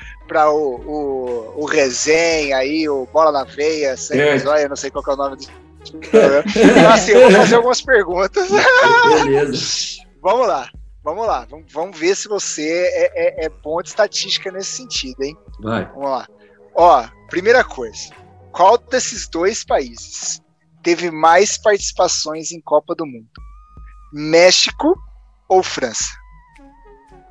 [0.51, 4.67] o, o, o resenha aí, o Bola na Veia, sangue É.
[4.67, 5.63] não sei qual que é o nome do.
[5.93, 8.49] Então, assim, eu vou fazer algumas perguntas.
[9.23, 10.02] Beleza.
[10.23, 10.69] Vamos lá,
[11.03, 11.45] vamos lá.
[11.49, 15.37] Vamos, vamos ver se você é, é, é bom de estatística nesse sentido, hein?
[15.59, 15.85] Vai.
[15.87, 16.27] Vamos lá.
[16.73, 18.09] Ó, primeira coisa.
[18.53, 20.41] Qual desses dois países
[20.81, 23.27] teve mais participações em Copa do Mundo?
[24.13, 24.95] México
[25.49, 26.15] ou França?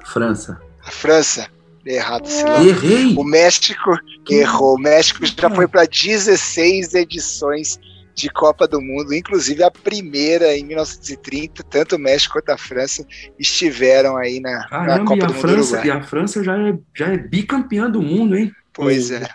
[0.05, 0.61] França.
[0.85, 1.51] A França.
[1.87, 2.29] Errado.
[2.47, 2.63] Ah.
[2.63, 3.17] Errei.
[3.17, 3.97] O México
[4.29, 4.75] errou.
[4.75, 7.81] O México já foi para 16 edições
[8.15, 11.63] de Copa do Mundo, inclusive a primeira em 1930.
[11.65, 13.05] Tanto o México quanto a França
[13.39, 15.87] estiveram aí na, na Caramba, Copa e a, do Mundo França, Uruguai.
[15.87, 18.53] e a França já é, já é bicampeã do mundo, hein?
[18.73, 19.29] Pois é,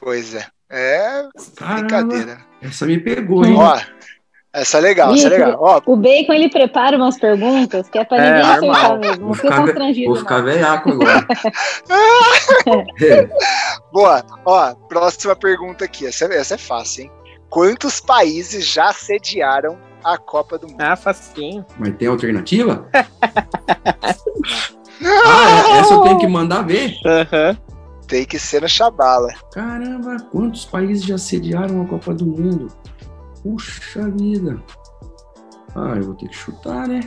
[0.00, 0.46] pois é.
[0.70, 1.22] É
[1.60, 2.38] brincadeira.
[2.60, 3.54] Essa me pegou, hein?
[3.56, 3.78] Ó,
[4.52, 5.56] essa é legal, essa é legal.
[5.60, 8.98] Ó, O Bacon, ele prepara umas perguntas que é pra É, ninguém acertar normal.
[8.98, 9.24] mesmo.
[9.26, 11.26] Vou fica constrangido, vou ficar velhaco agora.
[13.92, 14.24] Boa.
[14.44, 16.06] Ó, próxima pergunta aqui.
[16.06, 17.12] Essa, essa é fácil, hein?
[17.48, 20.80] Quantos países já sediaram a Copa do Mundo?
[20.80, 21.64] Ah, facinho.
[21.78, 22.88] Mas tem alternativa?
[25.04, 26.94] ah, essa eu tenho que mandar ver?
[28.06, 29.32] Tem que ser no Chabala.
[29.52, 32.68] Caramba, quantos países já sediaram a Copa do Mundo?
[33.42, 34.62] Puxa vida.
[35.74, 37.00] Ah, eu vou ter que chutar, né?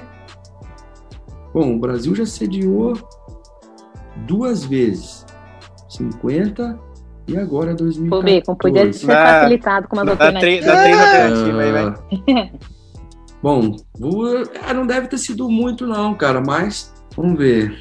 [1.54, 2.94] Bom, o Brasil já sediou
[4.26, 5.26] duas vezes.
[5.90, 6.87] 50
[7.28, 8.24] e agora Ô, 2014.
[8.24, 10.66] Bacon, podia ser Ah, facilitado com umas dá alternativas.
[10.66, 12.52] dá três alternativas aí, vai.
[13.42, 17.78] Bom, vou- ah, não deve ter sido muito não, cara, mas vamos ver.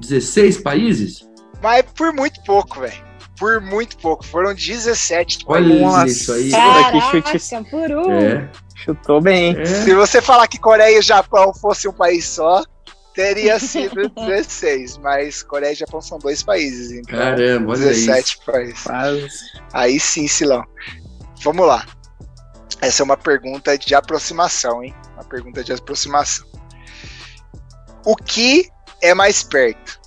[0.00, 1.26] 16 países?
[1.62, 3.04] Mas por muito pouco, velho.
[3.38, 4.24] Por muito pouco.
[4.24, 6.22] Foram 17 Olha países.
[6.22, 6.50] isso aí.
[6.50, 8.12] Caraca, por um.
[8.12, 8.50] É.
[8.74, 9.64] Chutou bem.
[9.66, 12.62] Se você falar que Coreia e Japão fosse um país só,
[13.16, 14.98] teria sido 16.
[14.98, 16.92] Mas Coreia e Japão são dois países.
[16.92, 18.84] Então, Caramba, olha 17 países.
[19.72, 20.62] Aí sim, Silão.
[21.42, 21.84] Vamos lá.
[22.82, 24.94] Essa é uma pergunta de aproximação, hein?
[25.14, 26.46] Uma pergunta de aproximação.
[28.04, 28.68] O que
[29.02, 29.98] é mais perto?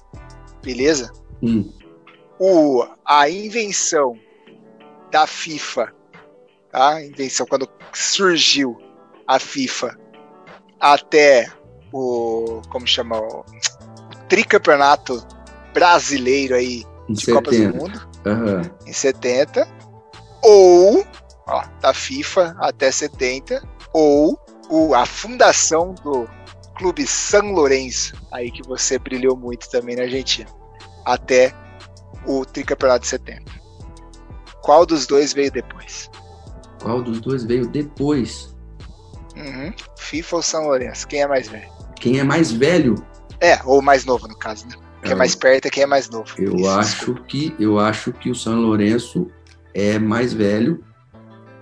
[0.63, 1.11] Beleza?
[1.41, 1.73] Hum.
[2.39, 4.17] O, a invenção
[5.11, 5.93] da FIFA,
[6.71, 6.93] tá?
[6.93, 8.79] A invenção quando surgiu
[9.27, 9.97] a FIFA
[10.79, 11.51] até
[11.91, 13.43] o como chama o,
[14.29, 15.25] tricampeonato
[15.73, 17.77] brasileiro aí Em de Copas do 70.
[17.77, 18.61] Mundo Aham.
[18.85, 19.67] em 70
[20.43, 21.05] ou
[21.47, 26.29] ó, da FIFA até 70 ou o, a fundação do
[26.77, 30.49] Clube San Lourenço aí que você brilhou muito também na Argentina
[31.05, 31.53] até
[32.25, 33.51] o tricampeonato de 70
[34.61, 36.09] qual dos dois veio depois
[36.81, 38.55] Qual dos dois veio depois?
[39.35, 39.73] Uhum.
[39.97, 42.95] FIFA ou São Lourenço quem é mais velho Quem é mais velho?
[43.41, 46.09] é ou mais novo no caso né quem é mais perto é quem é mais
[46.09, 49.27] novo Eu acho que eu acho que o São Lourenço
[49.73, 50.83] é mais velho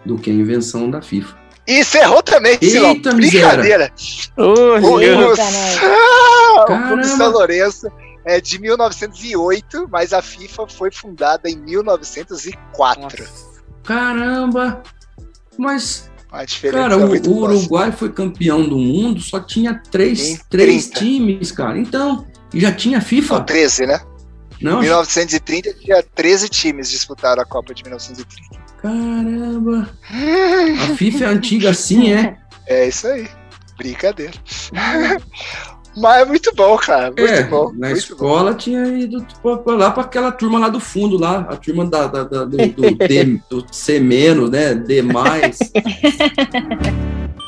[0.06, 1.38] do que a invenção da FIFA.
[1.68, 2.92] Isso errou também, Silão.
[2.92, 3.92] Eita, Brincadeira.
[4.38, 4.98] O,
[5.40, 7.88] Ah, Clube São Lourenço
[8.26, 13.28] é de 1908, mas a FIFA foi fundada em 1904.
[13.84, 14.82] Caramba!
[15.58, 17.38] Mas A diferença Cara, é o, o.
[17.44, 21.00] Uruguai foi campeão do mundo, só tinha três, três 30.
[21.00, 21.78] times, cara.
[21.80, 23.40] Então, e já tinha FIFA?
[23.40, 24.00] Não, 13, né?
[24.62, 28.58] Não, Em 1930 tinha 13 times disputaram a Copa de 1930.
[28.82, 29.90] caramba.
[30.92, 32.38] A FIFA é antiga assim, é?
[32.66, 33.28] É isso aí.
[33.78, 34.34] Brincadeira.
[36.00, 37.08] Mas é muito bom, cara.
[37.08, 37.72] Muito é, bom.
[37.76, 41.40] na muito escola tinha ido tipo, pra lá para aquela turma lá do fundo, lá,
[41.50, 44.76] a turma da, da- da- do, do, D, do C menos, né?
[44.76, 45.58] D mais.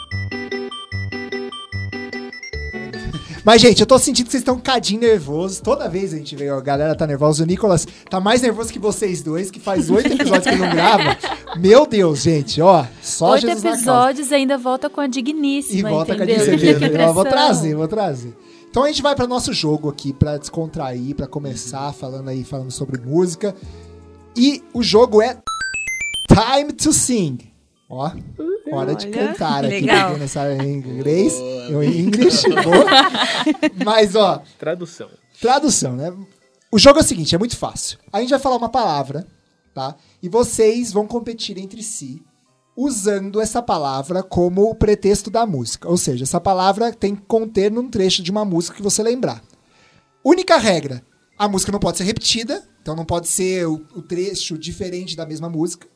[3.43, 5.59] Mas, gente, eu tô sentindo que vocês estão um cadinho nervosos.
[5.59, 7.43] Toda vez a gente vê, ó, a galera tá nervosa.
[7.43, 11.17] O Nicolas tá mais nervoso que vocês dois, que faz oito episódios que não grava.
[11.57, 12.85] Meu Deus, gente, ó.
[13.01, 16.45] Só Oito Jesus episódios ainda volta com a digníssima, E volta com a entendeu?
[16.45, 16.79] certeza.
[16.89, 18.35] Que Eu vou trazer, vou trazer.
[18.69, 22.71] Então a gente vai para nosso jogo aqui para descontrair, para começar falando aí, falando
[22.71, 23.55] sobre música.
[24.37, 25.37] E o jogo é
[26.27, 27.39] Time to Sing.
[27.89, 28.11] Ó,
[28.77, 30.11] hora de Olha, cantar aqui legal.
[30.11, 31.33] quem não sabe inglês,
[31.69, 32.85] eu em inglês, boa.
[33.85, 35.09] Mas ó, Tradução.
[35.39, 36.13] Tradução, né?
[36.71, 37.97] O jogo é o seguinte, é muito fácil.
[38.11, 39.25] A gente vai falar uma palavra,
[39.73, 39.95] tá?
[40.21, 42.21] E vocês vão competir entre si
[42.75, 45.89] usando essa palavra como o pretexto da música.
[45.89, 49.43] Ou seja, essa palavra tem que conter num trecho de uma música que você lembrar.
[50.23, 51.03] Única regra,
[51.37, 55.25] a música não pode ser repetida, então não pode ser o, o trecho diferente da
[55.25, 55.87] mesma música.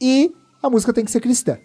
[0.00, 1.58] E a música tem que ser cristã.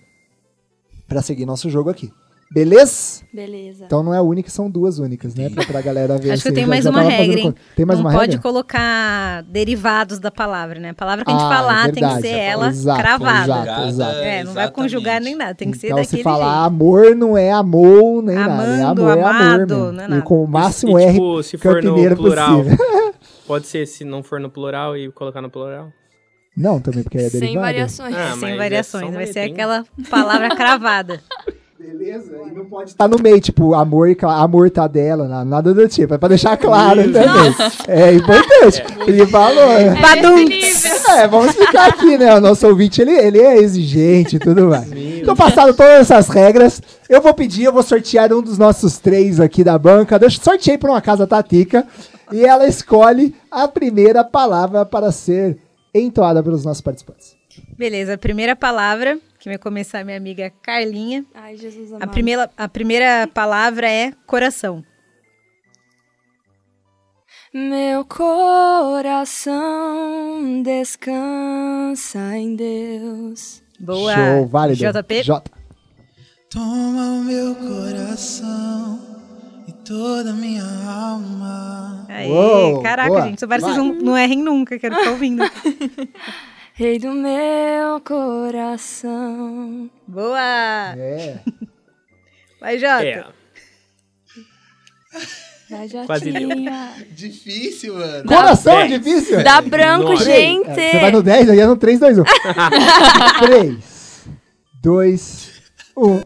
[1.12, 2.10] Pra seguir nosso jogo aqui.
[2.54, 3.22] Beleza?
[3.34, 3.86] Beleza.
[3.86, 5.50] Então não é a única, são duas únicas, né?
[5.50, 6.32] Pra, pra galera ver.
[6.32, 7.56] Acho que assim, tem já- mais já uma regra, hein?
[7.78, 8.42] Tem mais não uma pode regra?
[8.42, 10.90] colocar derivados da palavra, né?
[10.90, 13.44] A palavra que a gente Ah, falar é tem que ser ela Exato, cravada.
[13.62, 14.16] exato, exato.
[14.18, 16.66] É, não vai conjugar nem nada, tem que ser Então, se daquele falar jeito.
[16.68, 18.64] amor, não é amor nem nada.
[18.64, 19.92] É Amando, amor, é amor amado, mesmo.
[19.94, 20.22] não é E nada.
[20.22, 22.58] com o máximo E, R tipo, se for no plural.
[22.64, 22.78] possível.
[23.48, 25.88] Pode ser se não for no plural e colocar no plural.
[26.56, 27.66] Não, também, porque é Sem derivado.
[27.66, 28.16] variações.
[28.16, 29.54] Ah, Sem é variações, vai ser letrinha.
[29.54, 31.22] aquela palavra cravada.
[31.80, 35.74] Beleza, e não pode estar no meio, tipo, amor, e amor tá dela, na- nada
[35.74, 36.14] do tipo.
[36.14, 37.56] É pra deixar claro Meu também.
[37.88, 38.84] É importante.
[39.08, 39.68] Ele falou.
[39.68, 40.00] né?
[40.00, 40.46] Badum.
[41.18, 42.36] É, vamos explicar aqui, né?
[42.36, 44.92] O nosso ouvinte, ele, ele é exigente e tudo mais.
[44.92, 49.40] Então, passado todas essas regras, eu vou pedir, eu vou sortear um dos nossos três
[49.40, 50.20] aqui da banca.
[50.22, 51.84] Eu sorteei por uma casa Tatica
[52.32, 55.58] e ela escolhe a primeira palavra para ser
[55.94, 57.36] entoada pelos nossos participantes.
[57.78, 61.26] Beleza, a primeira palavra, que vai começar minha amiga Carlinha.
[61.34, 62.12] Ai, Jesus A amado.
[62.12, 64.84] primeira, a primeira palavra é coração.
[67.54, 69.52] Meu coração
[70.64, 73.62] descansa em Deus.
[73.78, 74.14] Boa.
[74.14, 74.80] Show, válido.
[74.80, 75.24] JP.
[75.24, 75.52] J.
[76.50, 79.00] Toma o meu coração
[79.92, 82.06] toda a minha alma.
[82.08, 83.22] Aê, Uou, caraca, boa.
[83.24, 85.44] gente, tomara que vocês não, não errem nunca, quero ficar ouvindo.
[86.74, 89.90] Rei do meu coração.
[90.08, 90.96] Boa!
[90.98, 91.40] É.
[92.62, 93.04] Vai, Jota.
[93.04, 93.26] É.
[95.70, 96.50] Vai, Quase deu.
[97.12, 98.26] Difícil, mano.
[98.26, 99.44] Coração é difícil?
[99.44, 100.24] Dá branco, Nossa.
[100.24, 100.70] gente.
[100.70, 102.24] É, Você vai no 10, aí é no 3, 2, 1.
[103.46, 104.30] 3,
[104.82, 105.61] 2,
[105.96, 106.22] 1.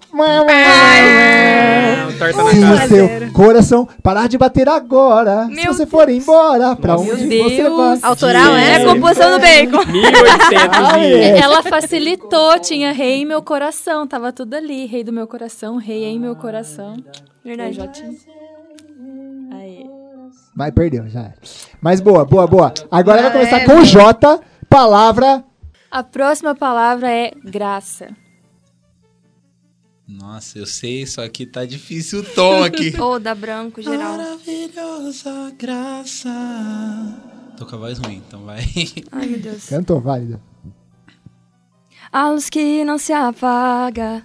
[2.06, 2.86] Não, torta na Se cara.
[2.86, 7.12] o seu coração parar de bater agora, se Meu você for embora, pra Nossa.
[7.13, 7.78] onde Meu você Deus.
[7.78, 7.99] vai?
[8.10, 8.86] Autoral, É é?
[8.86, 9.86] composição do bacon.
[9.91, 11.13] 1800 Ah, e...
[11.13, 11.38] é.
[11.39, 14.86] Ela facilitou, tinha rei em meu coração, tava tudo ali.
[14.86, 16.95] Rei do meu coração, rei em meu coração.
[17.43, 17.75] Verdade.
[17.75, 18.13] Jotinha.
[19.51, 19.86] Aí.
[20.56, 21.32] Mas perdeu, já.
[21.82, 22.73] Mas boa, boa, boa.
[22.89, 23.86] Agora vai Ah, começar é, com o?
[23.86, 25.43] J, palavra.
[25.91, 28.08] A próxima palavra é graça.
[30.07, 32.93] Nossa, eu sei, só que tá difícil o tom aqui.
[33.01, 34.17] Ou dá branco, geral.
[34.17, 36.29] Maravilhosa graça.
[37.57, 38.63] Tô com a voz ruim, então vai.
[39.11, 39.65] Ai, meu Deus.
[39.65, 40.39] Cantou, válido.
[42.11, 44.23] A luz que não se apaga.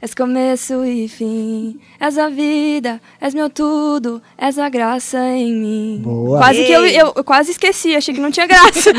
[0.00, 1.80] És começo e fim.
[1.98, 6.00] És a vida, és meu tudo, és a graça em mim.
[6.02, 6.38] Boa.
[6.38, 8.92] Quase que eu, eu, eu quase esqueci, achei que não tinha graça.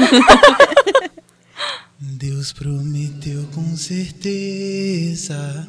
[1.99, 5.67] Deus prometeu com certeza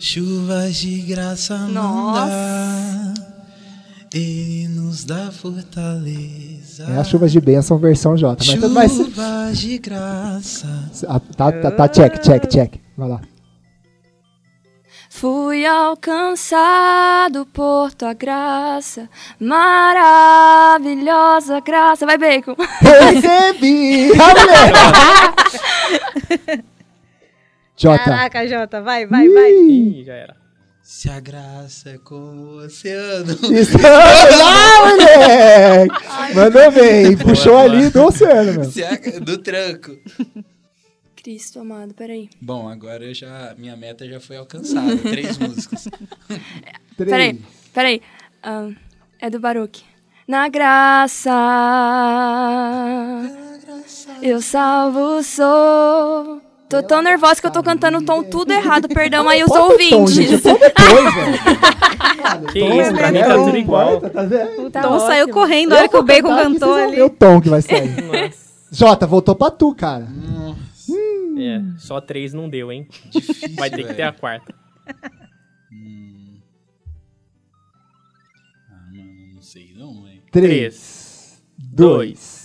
[0.00, 3.14] chuvas de graça mandar.
[4.12, 6.82] Ele nos dá fortaleza.
[6.88, 8.44] É a chuvas de bênção versão J.
[8.44, 8.90] Mas tudo mais.
[8.92, 10.66] Chuvas de graça.
[11.06, 12.74] Ah, Tá, tá, tá, check, check, check.
[12.96, 13.20] Vai lá.
[15.08, 19.08] Fui alcançado por tua graça,
[19.38, 22.06] maravilhosa graça.
[22.06, 22.54] Vai, Bacon.
[22.80, 24.10] Recebi!
[27.84, 27.98] A mulher!
[27.98, 28.04] J.
[28.04, 29.52] Caraca, Jota, vai, vai, vai.
[29.52, 30.36] Ih, já era.
[30.82, 33.32] Se a graça é como o oceano.
[33.32, 36.34] Estamos lá, moleque!
[36.34, 37.16] Mandou bem.
[37.16, 37.90] Puxou Boa, ali boa.
[37.90, 38.64] do oceano, meu.
[38.64, 39.96] Se a- do tranco.
[41.14, 42.28] Cristo amado, peraí.
[42.40, 44.96] Bom, agora eu já minha meta já foi alcançada.
[44.96, 45.84] Três músicas.
[46.96, 47.10] Três.
[47.10, 47.40] Peraí,
[47.74, 48.02] peraí.
[49.20, 49.84] É do Baruch.
[50.26, 51.30] Na graça,
[54.22, 56.40] eu salvo sou.
[56.70, 59.76] Tô tão nervosa que eu tô cantando o tom tudo errado, perdão aí os tom,
[59.76, 60.40] gente, ouvintes.
[60.40, 62.52] põe depois, velho.
[62.52, 64.00] Que isso, pra mim tá tudo igual.
[64.00, 64.22] Tá?
[64.58, 67.02] O Tom saiu correndo a hora que o Bacon cantou É ali.
[67.02, 67.90] o tom que vai sair.
[68.02, 68.50] Nossa.
[68.70, 70.06] Jota, voltou pra tu, cara.
[71.38, 72.86] É, só três não deu, hein?
[73.58, 74.54] Vai ter que ter a quarta.
[78.70, 80.20] Ah, mano, não sei não, velho.
[80.30, 82.39] 3, 2,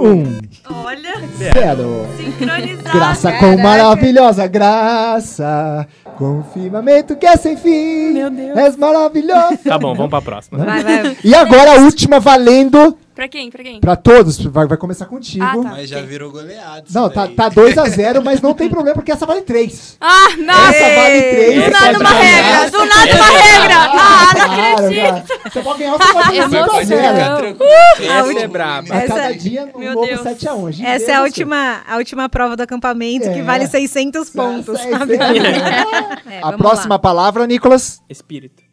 [0.00, 0.40] 1.
[0.70, 2.06] Olha, Zero.
[2.16, 2.98] sincronizado.
[2.98, 5.86] Graça com maravilhosa graça,
[6.16, 8.12] com firmamento que é sem fim.
[8.12, 8.56] Meu Deus.
[8.56, 9.58] És maravilhoso.
[9.64, 10.64] Tá bom, vamos pra próxima.
[10.64, 11.16] Vai, vai.
[11.22, 13.50] E agora a última valendo Pra quem?
[13.50, 13.80] Pra quem?
[13.80, 14.38] pra todos.
[14.46, 15.44] Vai, vai começar contigo.
[15.44, 15.62] Ah, tá.
[15.72, 16.86] Mas já virou goleado.
[16.90, 17.34] Não, tá, daí.
[17.34, 19.98] tá 2x0, mas não tem problema porque essa vale 3.
[20.00, 20.54] Ah, não!
[20.70, 21.64] Essa vale 3.
[21.66, 22.70] Do nada uma regra!
[22.70, 23.76] Do nada uma regra!
[23.76, 25.52] Ah, não acredito!
[25.52, 26.64] Você pode ganhar ou você pode ganhar Emoção.
[26.64, 27.14] 5 a 0.
[27.14, 27.70] Fica tranquilo.
[28.10, 28.94] Essa é braba.
[28.94, 30.20] A cada dia um Meu novo Deus.
[30.22, 30.82] 7x1.
[30.82, 33.42] Essa é a última, a última prova do acampamento que É.
[33.42, 34.88] vale 600 pontos, é.
[36.36, 36.98] É, A próxima lá.
[36.98, 38.00] palavra, Nicolas.
[38.08, 38.69] Espírito.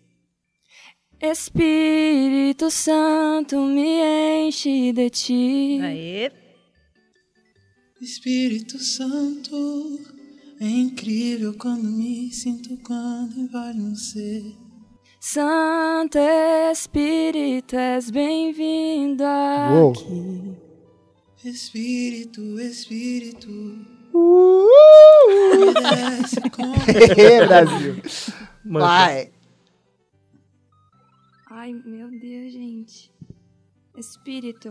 [1.22, 5.80] Espírito Santo me enche de ti.
[5.82, 6.32] Aê.
[8.02, 10.00] Espírito Santo,
[10.60, 14.44] É incrível quando me sinto quando invade um ser.
[15.20, 16.18] Santo
[16.72, 20.56] Espírito, és bem-vindo aqui.
[21.44, 23.50] Espírito, Espírito.
[24.14, 24.68] Uh!
[25.66, 26.74] me desce com-
[27.20, 27.96] Ê, Brasil.
[28.66, 29.32] Vai.
[31.60, 33.12] Ai, meu Deus, gente.
[33.98, 34.70] Espírito.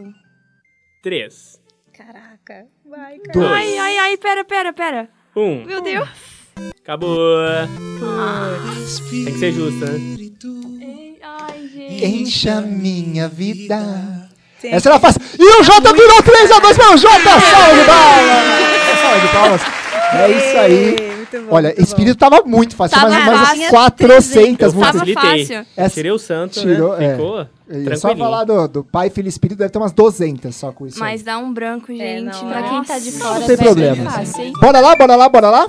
[1.02, 1.60] Três.
[1.92, 2.68] Caraca.
[2.88, 3.32] Vai, cara.
[3.32, 3.50] Dois.
[3.50, 5.08] Ai, ai, ai, pera, pera, pera.
[5.34, 5.64] Um.
[5.64, 6.08] Meu Deus.
[6.80, 7.38] Acabou.
[9.10, 9.98] Tem que ser justa, né?
[10.80, 12.04] Ei, Ai, gente.
[12.04, 14.30] Encha minha vida.
[14.62, 15.20] Essa era fácil.
[15.40, 17.40] E o Jota virou 3x2 para o Jota.
[17.40, 19.00] Salve de palmas.
[19.00, 19.62] Salve de palmas.
[20.14, 21.15] É isso aí.
[21.50, 22.98] Olha, Espírito tava muito fácil.
[22.98, 23.60] Tava mais, mais fácil.
[23.62, 24.32] umas 400
[24.74, 25.00] Eu músicas.
[25.14, 25.64] facilitei.
[25.76, 27.04] Essa- Tirei o santo, Tirou, né?
[27.06, 27.10] é.
[27.12, 28.18] Ficou É só tranquilinho.
[28.18, 31.02] falar do, do Pai, Filho e Espírito, deve ter umas 200 só com isso.
[31.02, 31.10] aí.
[31.12, 32.22] Mas dá um branco, gente.
[32.42, 32.68] não, pra é.
[32.70, 33.40] quem tá de fora.
[33.40, 34.10] Não tem problema.
[34.10, 34.52] fácil, hein?
[34.60, 35.66] Bora lá, bora lá, bora lá?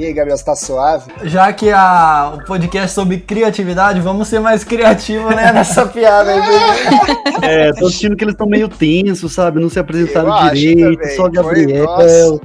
[0.00, 1.12] E aí, Gabriel, você tá suave?
[1.24, 6.30] Já que a, o podcast é sobre criatividade, vamos ser mais criativos, né, nessa piada
[6.32, 6.40] aí.
[7.42, 9.60] É, tô sentindo que eles estão meio tensos, sabe?
[9.60, 11.84] Não se apresentaram Eu direito, só foi, Gabriel.
[11.84, 12.40] nossa.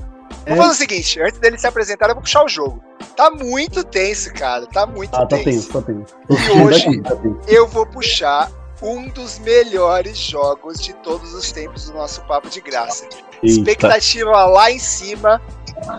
[0.45, 0.49] É.
[0.49, 2.83] Vamos fazer o seguinte, antes dele se apresentar, eu vou puxar o jogo.
[3.15, 4.65] Tá muito tenso, cara.
[4.67, 5.45] Tá muito Ah, tá tenso.
[5.45, 6.13] tenso, tá tenso.
[6.29, 7.39] E sentindo hoje aqui, tá tenso.
[7.47, 12.59] eu vou puxar um dos melhores jogos de todos os tempos do nosso Papo de
[12.59, 13.05] Graça.
[13.05, 13.17] Eita.
[13.41, 15.41] Expectativa lá em cima.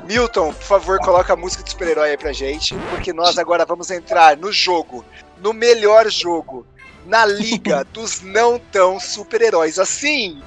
[0.05, 3.90] Milton, por favor, coloca a música do super-herói aí pra gente, porque nós agora vamos
[3.90, 5.05] entrar no jogo,
[5.38, 6.66] no melhor jogo,
[7.05, 9.79] na liga dos não tão super-heróis.
[9.79, 10.42] Assim.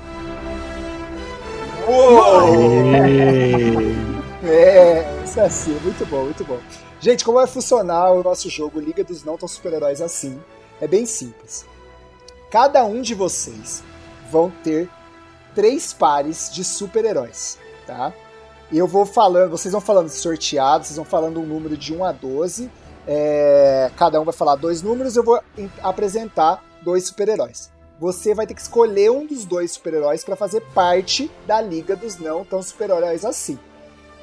[1.88, 2.56] Uou!
[4.44, 6.60] É, isso é assim, muito bom, muito bom.
[7.00, 10.40] Gente, como vai funcionar o nosso jogo Liga dos Não Tão Super-Heróis assim?
[10.82, 11.66] É bem simples.
[12.52, 13.84] Cada um de vocês
[14.30, 14.90] vão ter
[15.56, 18.14] três pares de super-heróis, tá?
[18.72, 22.12] Eu vou falando, vocês vão falando sorteado, vocês vão falando um número de 1 a
[22.12, 22.70] 12.
[23.08, 25.42] é, cada um vai falar dois números, eu vou
[25.82, 27.72] apresentar dois super-heróis.
[28.00, 32.18] Você vai ter que escolher um dos dois super-heróis para fazer parte da Liga dos
[32.18, 33.60] Não Tão Super-Heróis assim.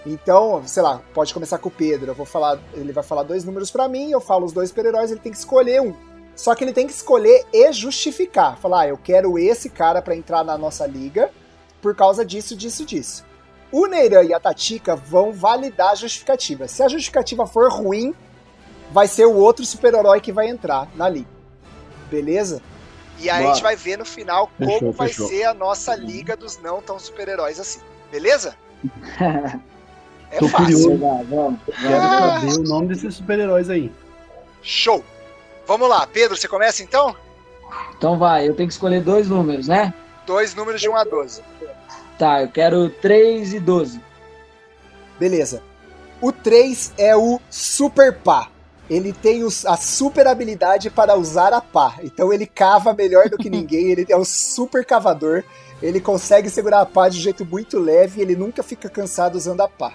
[0.07, 2.13] Então, sei lá, pode começar com o Pedro.
[2.13, 5.11] Eu vou falar, ele vai falar dois números pra mim, eu falo os dois super-heróis,
[5.11, 5.93] ele tem que escolher um.
[6.37, 8.57] Só que ele tem que escolher e justificar.
[8.57, 11.31] Falar, ah, eu quero esse cara pra entrar na nossa liga
[11.83, 13.25] por causa disso, disso, disso.
[13.73, 16.69] O Neiran e a Tatika vão validar a justificativa.
[16.69, 18.15] Se a justificativa for ruim,
[18.93, 21.29] vai ser o outro super-herói que vai entrar na liga.
[22.11, 22.63] Beleza?
[23.19, 23.55] E aí a Bora.
[23.55, 25.29] gente vai ver no final como Fechou, vai fechou.
[25.29, 27.81] ser a nossa liga dos não tão super-heróis assim.
[28.11, 28.55] Beleza?
[30.29, 30.89] É Tô fácil.
[30.89, 31.25] curioso.
[31.31, 33.93] Vamos, Quero saber o nome desses super-heróis aí.
[34.61, 35.05] Show!
[35.69, 37.15] Vamos lá, Pedro, você começa então?
[37.97, 39.95] Então vai, eu tenho que escolher dois números, né?
[40.27, 41.43] Dois números de 1 a 12.
[42.19, 44.01] Tá, eu quero 3 e 12.
[45.19, 45.63] Beleza.
[46.21, 48.49] O 3 é o Super Pá.
[48.89, 51.97] Ele tem os- a super habilidade para usar a pá.
[52.05, 53.91] Então ele cava melhor do que ninguém.
[53.91, 55.43] Ele é um super cavador.
[55.83, 58.21] Ele consegue segurar a pá de um jeito muito leve.
[58.23, 59.93] Ele nunca fica cansado usando a pá.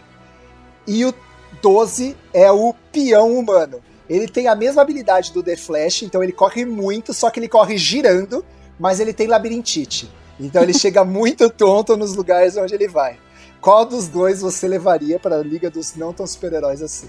[0.86, 1.14] E o
[1.62, 3.82] 12 é o peão humano.
[4.10, 7.48] Ele tem a mesma habilidade do The Flash, então ele corre muito, só que ele
[7.48, 8.44] corre girando,
[8.78, 10.12] mas ele tem labirintite.
[10.42, 13.18] Então ele chega muito tonto nos lugares onde ele vai.
[13.62, 17.08] Qual dos dois você levaria para a Liga dos Não Tão Super-Heróis assim?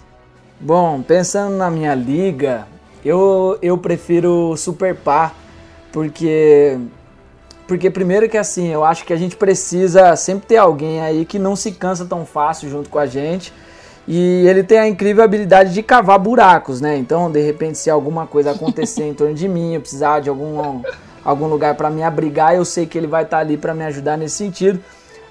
[0.61, 2.67] Bom, pensando na minha liga,
[3.05, 5.35] eu, eu prefiro o Super Par,
[5.91, 6.79] porque
[7.67, 11.39] porque primeiro que assim, eu acho que a gente precisa sempre ter alguém aí que
[11.39, 13.53] não se cansa tão fácil junto com a gente.
[14.07, 16.97] E ele tem a incrível habilidade de cavar buracos, né?
[16.99, 20.83] Então, de repente, se alguma coisa acontecer em torno de mim, eu precisar de algum,
[21.25, 24.17] algum lugar para me abrigar, eu sei que ele vai estar ali para me ajudar
[24.17, 24.81] nesse sentido.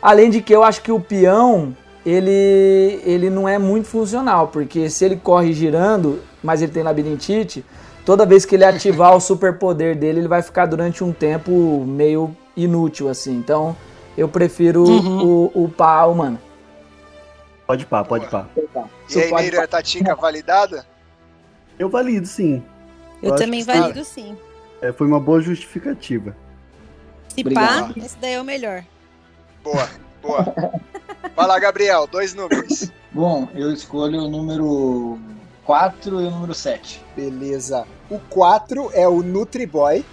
[0.01, 1.75] Além de que eu acho que o peão,
[2.05, 7.63] ele, ele não é muito funcional, porque se ele corre girando, mas ele tem labirintite,
[8.05, 12.35] toda vez que ele ativar o superpoder dele, ele vai ficar durante um tempo meio
[12.57, 13.35] inútil, assim.
[13.35, 13.75] Então,
[14.17, 15.49] eu prefiro Uhum.
[15.53, 16.39] o, o pá humano.
[17.67, 18.47] Pode pá, pode pá.
[19.09, 20.85] E aí, Neira Tatica validada?
[21.79, 22.61] Eu valido, sim.
[23.23, 24.35] Eu acho também valido sim.
[24.81, 26.35] É, foi uma boa justificativa.
[27.29, 27.93] Se Obrigado.
[27.93, 28.83] pá, esse daí é o melhor.
[29.63, 29.89] Boa,
[30.21, 30.53] boa.
[31.35, 32.91] Vai lá, Gabriel, dois números.
[33.11, 35.19] Bom, eu escolho o número
[35.65, 37.01] 4 e o número 7.
[37.15, 37.85] Beleza.
[38.09, 40.03] O 4 é o Nutriboy.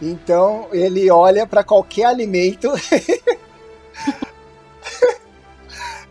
[0.00, 2.68] Então ele olha para qualquer alimento.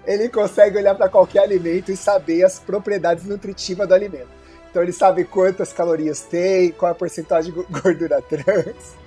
[0.05, 4.38] ele consegue olhar para qualquer alimento e saber as propriedades nutritivas do alimento.
[4.69, 8.97] Então ele sabe quantas calorias tem, qual a porcentagem de go- gordura trans.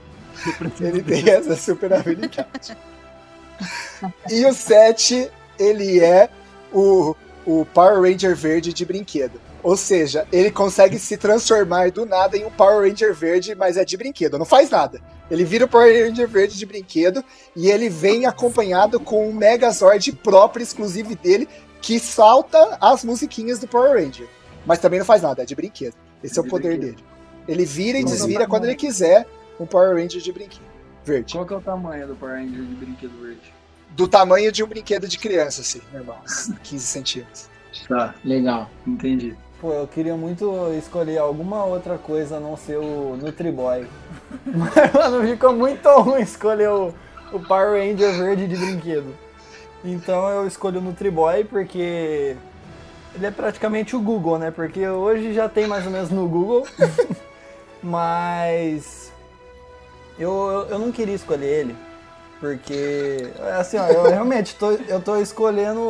[0.81, 2.77] Ele tem essa super habilidade.
[4.31, 6.29] E o 7, ele é
[6.73, 7.15] o,
[7.47, 9.41] o Power Ranger verde de brinquedo.
[9.63, 13.85] Ou seja, ele consegue se transformar do nada em um Power Ranger verde, mas é
[13.85, 15.01] de brinquedo, não faz nada.
[15.31, 20.11] Ele vira o Power Ranger verde de brinquedo e ele vem acompanhado com um Megazord
[20.15, 21.49] próprio, exclusivo dele,
[21.81, 24.27] que salta as musiquinhas do Power Ranger.
[24.67, 25.95] Mas também não faz nada, é de brinquedo.
[26.23, 27.05] Esse é o poder dele.
[27.49, 29.27] Ele vira e Qual é desvira quando ele quiser
[29.59, 30.73] um Power Ranger de brinquedo.
[31.05, 31.33] Verde.
[31.33, 33.55] Qual que é o tamanho do Power Ranger de brinquedo verde?
[33.91, 36.23] Do tamanho de um brinquedo de criança, assim, normal.
[36.25, 37.49] uns 15 centímetros.
[37.89, 39.35] Tá, legal, entendi.
[39.61, 43.87] Pô, eu queria muito escolher alguma outra coisa a não ser o Nutriboy.
[44.47, 46.95] Mas, mano, ficou muito ruim escolher o,
[47.33, 49.15] o Power Ranger verde de brinquedo.
[49.85, 52.37] Então eu escolho o Nutriboy porque
[53.15, 54.51] ele é praticamente o Google, né?
[54.51, 56.67] Porque hoje já tem mais ou menos no Google.
[57.83, 59.13] Mas
[60.19, 61.77] eu, eu, não queria escolher ele.
[62.39, 65.81] Porque, assim, ó, eu realmente tô, eu tô escolhendo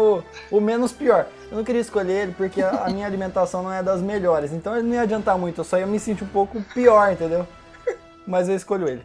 [0.51, 1.27] o, o menos pior.
[1.51, 4.53] Eu não queria escolher ele porque a, a minha alimentação não é das melhores.
[4.53, 7.47] Então ele não ia adiantar muito, eu só ia me sentir um pouco pior, entendeu?
[8.27, 9.03] Mas eu escolho ele.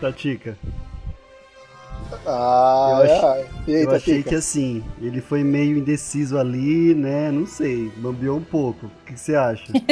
[0.00, 0.56] Tatica.
[2.26, 3.46] Ah, eu, ach- é.
[3.66, 4.28] E aí, eu achei Tatica?
[4.30, 7.30] que assim, ele foi meio indeciso ali, né?
[7.30, 8.86] Não sei, bambeou um pouco.
[8.86, 9.72] O que você acha?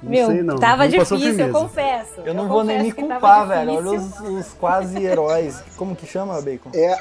[0.00, 0.58] Não Meu, sei, não.
[0.60, 2.20] tava Não difícil, eu confesso.
[2.24, 3.72] Eu não vou nem me culpar, velho.
[3.72, 5.60] Olha os, os quase heróis.
[5.76, 6.70] Como que chama, Bacon?
[6.72, 6.96] É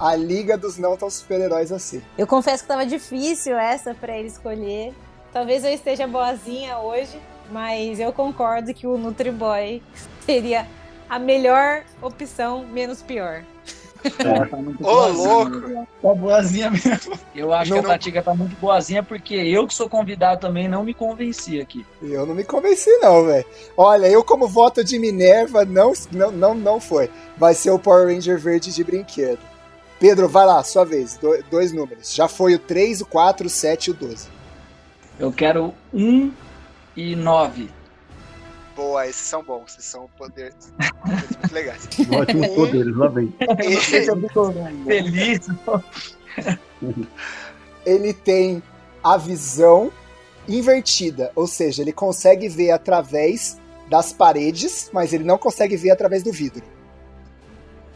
[0.00, 2.00] a Liga dos Não Tão Super-Heróis assim.
[2.16, 4.94] Eu confesso que tava difícil essa pra ele escolher.
[5.30, 7.20] Talvez eu esteja boazinha hoje,
[7.52, 9.82] mas eu concordo que o Nutriboy
[10.24, 10.66] seria
[11.06, 13.42] a melhor opção, menos pior.
[14.18, 15.28] Ela tá muito Ô, boazinha.
[15.28, 15.86] louco!
[16.02, 17.18] Tá boazinha mesmo.
[17.34, 20.68] Eu acho Não- que a Tatica tá muito boazinha porque eu que sou convidado também
[20.68, 21.84] não me convenci aqui.
[22.02, 23.44] Eu não me convenci, não, velho.
[23.76, 27.10] Olha, eu, como voto de Minerva, não, não, não, não foi.
[27.36, 29.40] Vai ser o Power Ranger verde de brinquedo.
[30.00, 31.16] Pedro, vai lá, sua vez.
[31.16, 32.14] Do- dois números.
[32.14, 34.28] Já foi o 3, o 4, o 7 e o 12.
[35.18, 36.30] Eu quero um
[36.96, 37.68] e nove.
[38.78, 40.72] Boa, esses são bons, esses são poderes,
[41.02, 41.88] poderes muito legais.
[42.14, 43.34] Ótimos poderes, lá vem.
[44.86, 45.48] Feliz.
[47.84, 48.62] Ele tem
[49.02, 49.90] a visão
[50.46, 53.58] invertida, ou seja, ele consegue ver através
[53.88, 56.62] das paredes, mas ele não consegue ver através do vidro.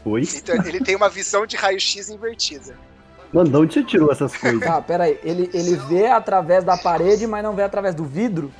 [0.03, 0.27] Oi?
[0.35, 2.75] Então ele tem uma visão de raio-x invertida.
[3.31, 4.59] Mano, de onde você tirou essas coisas?
[4.59, 5.17] Tá, peraí.
[5.23, 8.51] Ele, ele vê através da parede, mas não vê através do vidro?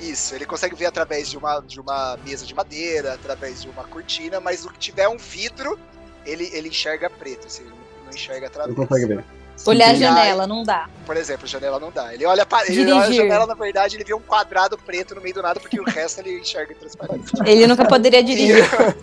[0.00, 3.84] Isso, ele consegue ver através de uma, de uma mesa de madeira, através de uma
[3.84, 5.78] cortina, mas o que tiver um vidro,
[6.24, 7.72] ele, ele enxerga preto, assim, ele
[8.04, 8.76] não enxerga através.
[8.76, 9.24] Não consegue ver.
[9.66, 10.88] Olhar a E janela, não dá.
[11.04, 12.14] Por exemplo, janela não dá.
[12.14, 15.20] Ele olha, pa- ele olha a janela, na verdade, ele vê um quadrado preto no
[15.20, 17.32] meio do nada, porque o resto ele enxerga transparente.
[17.44, 18.64] Ele nunca poderia dirigir.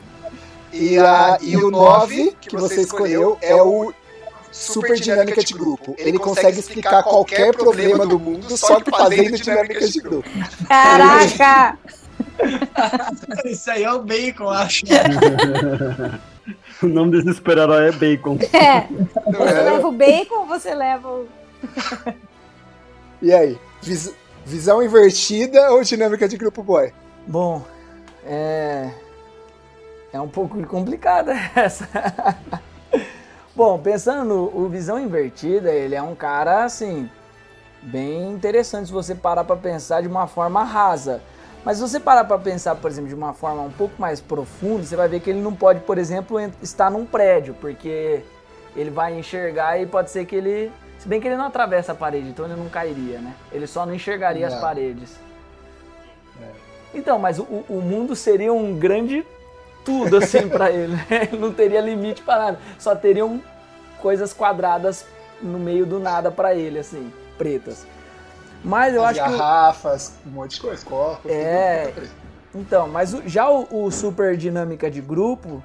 [0.73, 3.93] E, a, e o 9 que você escolheu é o
[4.55, 5.93] Super Dinâmica de Grupo.
[5.97, 10.29] Ele consegue explicar qualquer problema do mundo só que fazendo dinâmicas de grupo.
[10.67, 11.77] Caraca!
[13.45, 14.83] Isso aí é o bacon, acho.
[16.81, 18.37] o nome desse super-herói é Bacon.
[18.53, 18.87] É.
[19.31, 21.27] Você leva o bacon ou você leva o.
[23.21, 23.57] E aí?
[23.81, 24.13] vis-
[24.45, 26.93] visão invertida ou dinâmica de grupo boy?
[27.27, 27.65] Bom,
[28.25, 28.89] é.
[30.13, 31.87] É um pouco complicada essa.
[33.55, 37.09] Bom, pensando no o Visão Invertida, ele é um cara assim.
[37.81, 41.21] Bem interessante se você parar pra pensar de uma forma rasa.
[41.63, 44.83] Mas se você parar pra pensar, por exemplo, de uma forma um pouco mais profunda,
[44.83, 48.23] você vai ver que ele não pode, por exemplo, estar num prédio, porque
[48.75, 50.71] ele vai enxergar e pode ser que ele.
[50.99, 53.33] Se bem que ele não atravessa a parede, então ele não cairia, né?
[53.51, 54.61] Ele só não enxergaria as Não.
[54.61, 55.15] paredes.
[56.93, 59.25] Então, mas o, o mundo seria um grande
[59.85, 60.97] tudo assim pra ele?
[61.09, 62.59] Ele não teria limite pra nada.
[62.79, 63.41] Só teriam
[64.01, 65.05] coisas quadradas
[65.41, 67.85] no meio do nada pra ele, assim, pretas.
[68.63, 69.37] Mas eu As acho que.
[69.37, 71.31] garrafas, um monte de coisa, copos.
[71.31, 71.93] É.
[72.53, 75.63] Então, mas o- já o, o super dinâmica de grupo,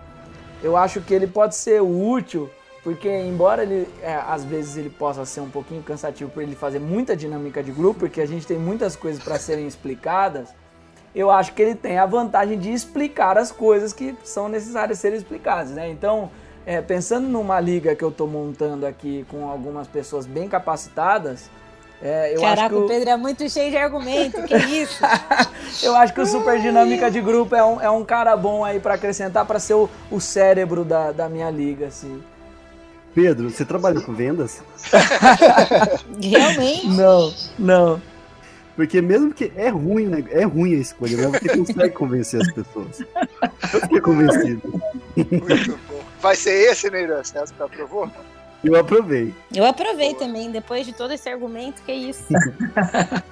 [0.63, 2.51] eu acho que ele pode ser útil,
[2.83, 6.79] porque embora ele é, às vezes ele possa ser um pouquinho cansativo por ele fazer
[6.79, 10.49] muita dinâmica de grupo, porque a gente tem muitas coisas para serem explicadas,
[11.15, 15.19] eu acho que ele tem a vantagem de explicar as coisas que são necessárias serem
[15.19, 15.89] explicadas, né?
[15.91, 16.31] Então,
[16.65, 21.51] é, pensando numa liga que eu tô montando aqui com algumas pessoas bem capacitadas,
[22.03, 24.43] é, eu Caraca, acho que o Pedro é muito cheio de argumento.
[24.45, 25.03] Que isso?
[25.83, 28.81] eu acho que o Super Dinâmica de Grupo é um, é um cara bom aí
[28.81, 32.23] pra acrescentar, pra ser o, o cérebro da, da minha liga, assim.
[33.15, 34.63] Pedro, você trabalha com vendas?
[36.23, 36.87] Realmente?
[36.87, 38.10] Não, não.
[38.77, 40.25] Porque mesmo que é ruim, né?
[40.31, 43.01] É ruim a escolha, mas você consegue convencer as pessoas.
[43.01, 44.83] Eu fiquei convencido.
[45.17, 46.01] Muito bom.
[46.21, 47.23] Vai ser esse, Neiran?
[47.23, 48.11] Você acha que aprovou?
[48.63, 49.35] Eu aprovei.
[49.55, 52.25] Eu aprovei também, depois de todo esse argumento, que isso.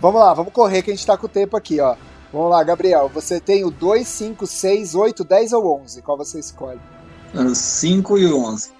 [0.00, 1.94] Vamos lá, vamos correr que a gente tá com o tempo aqui, ó.
[2.32, 3.10] Vamos lá, Gabriel.
[3.12, 6.00] Você tem o 2, 5, 6, 8, 10 ou 11?
[6.00, 6.80] Qual você escolhe?
[7.54, 8.70] 5 e 11.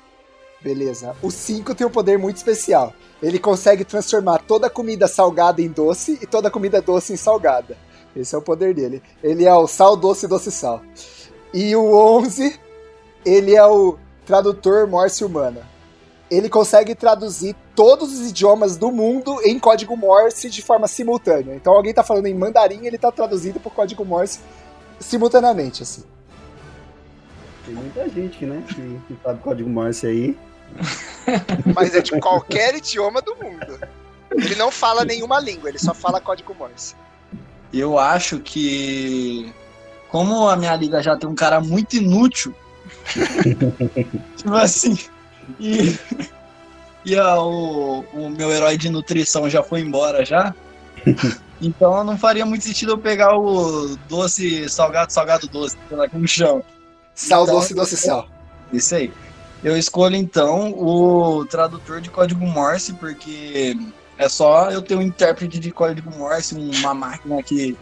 [0.62, 1.16] Beleza.
[1.22, 2.92] O 5 tem um poder muito especial.
[3.22, 7.76] Ele consegue transformar toda comida salgada em doce e toda comida doce em salgada.
[8.14, 9.02] Esse é o poder dele.
[9.22, 10.82] Ele é o sal, doce, doce, sal.
[11.52, 12.58] E o 11,
[13.24, 13.96] ele é o
[14.26, 15.62] tradutor Morse humana.
[16.30, 21.54] Ele consegue traduzir todos os idiomas do mundo em código Morse de forma simultânea.
[21.54, 24.40] Então alguém tá falando em mandarim, ele tá traduzindo pro código Morse
[25.00, 26.04] simultaneamente, assim.
[27.66, 28.74] Tem muita gente, né, que,
[29.08, 30.38] que sabe código Morse aí.
[31.74, 33.78] Mas é de qualquer idioma do mundo.
[34.30, 36.94] Ele não fala nenhuma língua, ele só fala código Morse.
[37.72, 39.52] Eu acho que.
[40.08, 42.54] Como a minha liga já tem um cara muito inútil.
[44.36, 44.98] tipo assim.
[45.58, 45.96] E.
[47.04, 50.54] E a- o, o meu herói de nutrição já foi embora já.
[51.62, 56.26] Então não faria muito sentido eu pegar o doce salgado, salgado doce, sei lá como
[56.26, 56.62] chama.
[57.14, 58.26] Sal, Então, doce, doce, sal.
[58.72, 59.12] Isso aí.
[59.62, 63.76] Eu escolho então o tradutor de código Morse, porque
[64.16, 67.76] é só eu ter um intérprete de código Morse, uma máquina que,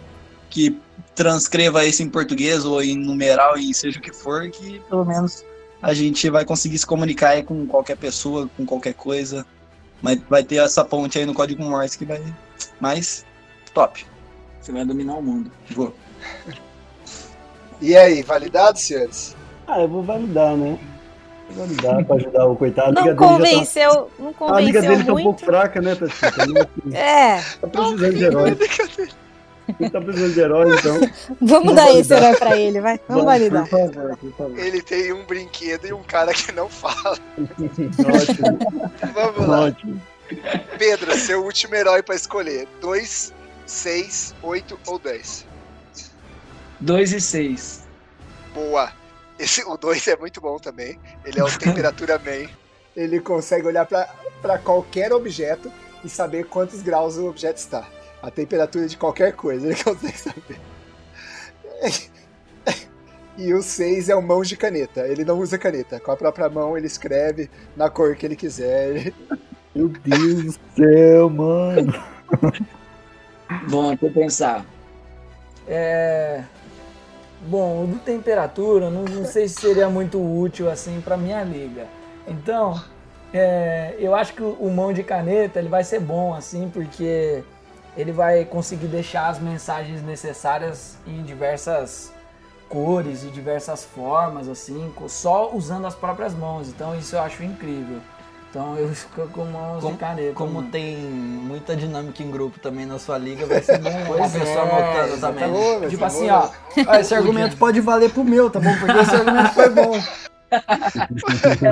[0.51, 0.77] que
[1.15, 5.45] transcreva isso em português ou em numeral e seja o que for, que pelo menos
[5.81, 9.47] a gente vai conseguir se comunicar aí com qualquer pessoa, com qualquer coisa.
[10.03, 12.23] Mas vai ter essa ponte aí no código Morse que vai.
[12.81, 13.25] Mas,
[13.73, 14.05] top.
[14.61, 15.51] Você vai dominar o mundo.
[15.71, 15.95] Vou.
[17.81, 19.37] E aí, validado, senhores?
[19.67, 20.79] Ah, eu vou validar, né?
[21.51, 22.93] Vou validar pra ajudar o coitado.
[22.93, 25.25] Não a liga dele já tá- convenceu, não A liga convenceu dele tá um muito.
[25.25, 26.15] pouco fraca, né, Tati?
[26.95, 27.41] É.
[27.61, 28.59] Tá precisando de herói.
[29.81, 31.01] Ele tá precisando de herói, então.
[31.41, 32.23] Vamos Vou dar esse validar.
[32.23, 33.01] herói pra ele, vai.
[33.09, 33.69] Vamos Vai, validar.
[33.69, 34.59] Por favor, por favor.
[34.59, 37.19] Ele tem um brinquedo e um cara que não fala.
[37.39, 38.59] Ótimo.
[39.15, 39.61] Vamos lá.
[39.67, 40.01] Ótimo.
[40.79, 42.67] Pedro, seu último herói pra escolher.
[42.81, 43.33] 2,
[43.67, 45.47] 6, 8 ou 10?
[46.81, 47.87] 2 e 6.
[48.55, 48.91] Boa.
[49.39, 50.99] Esse, o 2 é muito bom também.
[51.25, 52.49] Ele é o Temperatura Man.
[52.97, 54.09] Ele consegue olhar pra
[54.41, 55.71] pra qualquer objeto
[56.05, 57.87] e saber quantos graus o objeto está.
[58.23, 60.61] A temperatura de qualquer coisa, ele consegue saber.
[63.37, 65.07] E o 6 é o mãos de caneta.
[65.07, 66.01] Ele não usa caneta.
[66.01, 69.13] Com a própria mão ele escreve na cor que ele quiser.
[69.75, 71.93] Meu Deus do céu, mano.
[73.69, 74.67] Bom, deixa eu pensar.
[75.69, 76.43] É.
[77.41, 81.87] Bom, o do temperatura, não, não sei se seria muito útil assim para minha liga.
[82.27, 82.83] Então,
[83.33, 87.43] é, eu acho que o, mão de caneta ele vai ser bom assim, porque
[87.97, 92.13] ele vai conseguir deixar as mensagens necessárias em diversas
[92.69, 96.69] cores e diversas formas assim, só usando as próprias mãos.
[96.69, 98.01] Então isso eu acho incrível.
[98.59, 100.33] Então eu fico com mãos Como, de caneta.
[100.35, 100.69] como mano.
[100.69, 104.61] tem muita dinâmica em grupo também na sua liga, vai ser bom uma pessoa é,
[104.63, 105.45] anotando também.
[105.45, 105.91] exatamente.
[105.91, 106.51] Tipo assim, ó,
[106.89, 108.77] ó, esse argumento pode valer pro meu, tá bom?
[108.81, 109.93] Porque esse argumento foi bom.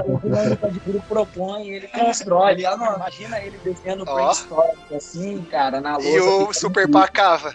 [0.06, 2.52] o dinâmica de grupo propõe, ele constrói.
[2.52, 6.08] Ele, ah, não, imagina ele desenhando pré-histórico assim, cara, na lousa.
[6.08, 6.52] E o.
[6.52, 7.52] Super Pá cava.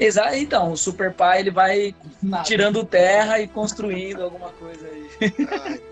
[0.00, 1.94] Exato, então, o Super Pai ele vai
[2.44, 5.82] tirando terra e construindo alguma coisa aí.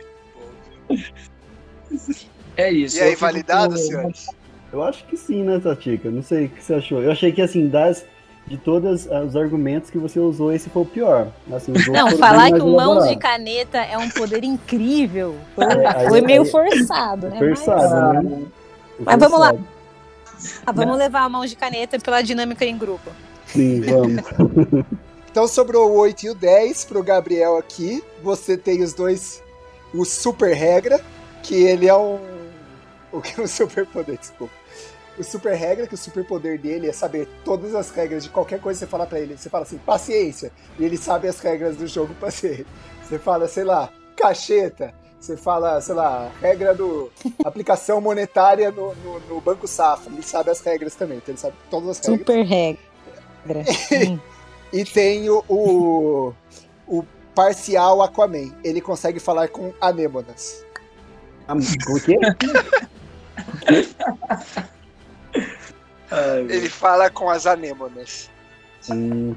[2.57, 2.97] É isso.
[2.99, 4.27] E aí, validado, com- senhores?
[4.73, 6.11] Eu acho que sim, né, Tatica?
[6.11, 7.03] Não sei o que você achou.
[7.03, 8.07] Eu achei que, assim, das,
[8.47, 11.29] de todos os argumentos que você usou, esse foi o pior.
[11.53, 16.09] Assim, Não, falar que o mãos de caneta é um poder incrível foi, É, aí-
[16.09, 17.39] foi meio aí- forçado, né?
[17.39, 18.43] Forçado, Mas- né?
[19.01, 19.55] Mas vamos lá.
[20.67, 23.11] Ah, vamos levar a mãos de caneta pela dinâmica em grupo.
[23.47, 24.23] Sim, vamos.
[25.31, 28.05] Então sobrou o 8 e o 10 pro Gabriel aqui.
[28.23, 29.43] Você tem os dois.
[29.95, 31.01] O super regra,
[31.43, 32.21] que ele é um.
[33.13, 34.55] O que é um super poder, desculpa.
[35.19, 38.59] O super regra, que o super poder dele é saber todas as regras de qualquer
[38.59, 39.37] coisa que você fala pra ele.
[39.37, 40.51] Você fala assim, paciência.
[40.79, 42.65] E ele sabe as regras do jogo pra você.
[43.05, 44.95] Você fala, sei lá, cacheta.
[45.21, 47.13] Você fala, sei lá, regra do.
[47.45, 50.11] aplicação monetária no, no, no Banco Safra.
[50.11, 52.19] Ele sabe as regras também, então ele sabe todas as regras.
[52.19, 52.81] Super regra.
[54.09, 54.19] Hum.
[54.73, 56.33] E tem o, o,
[56.89, 58.53] o parcial Aquaman.
[58.65, 60.65] Ele consegue falar com anêmonas.
[61.89, 62.19] O quê?
[66.49, 68.29] Ele fala com as anêmonas.
[68.91, 69.35] Hum,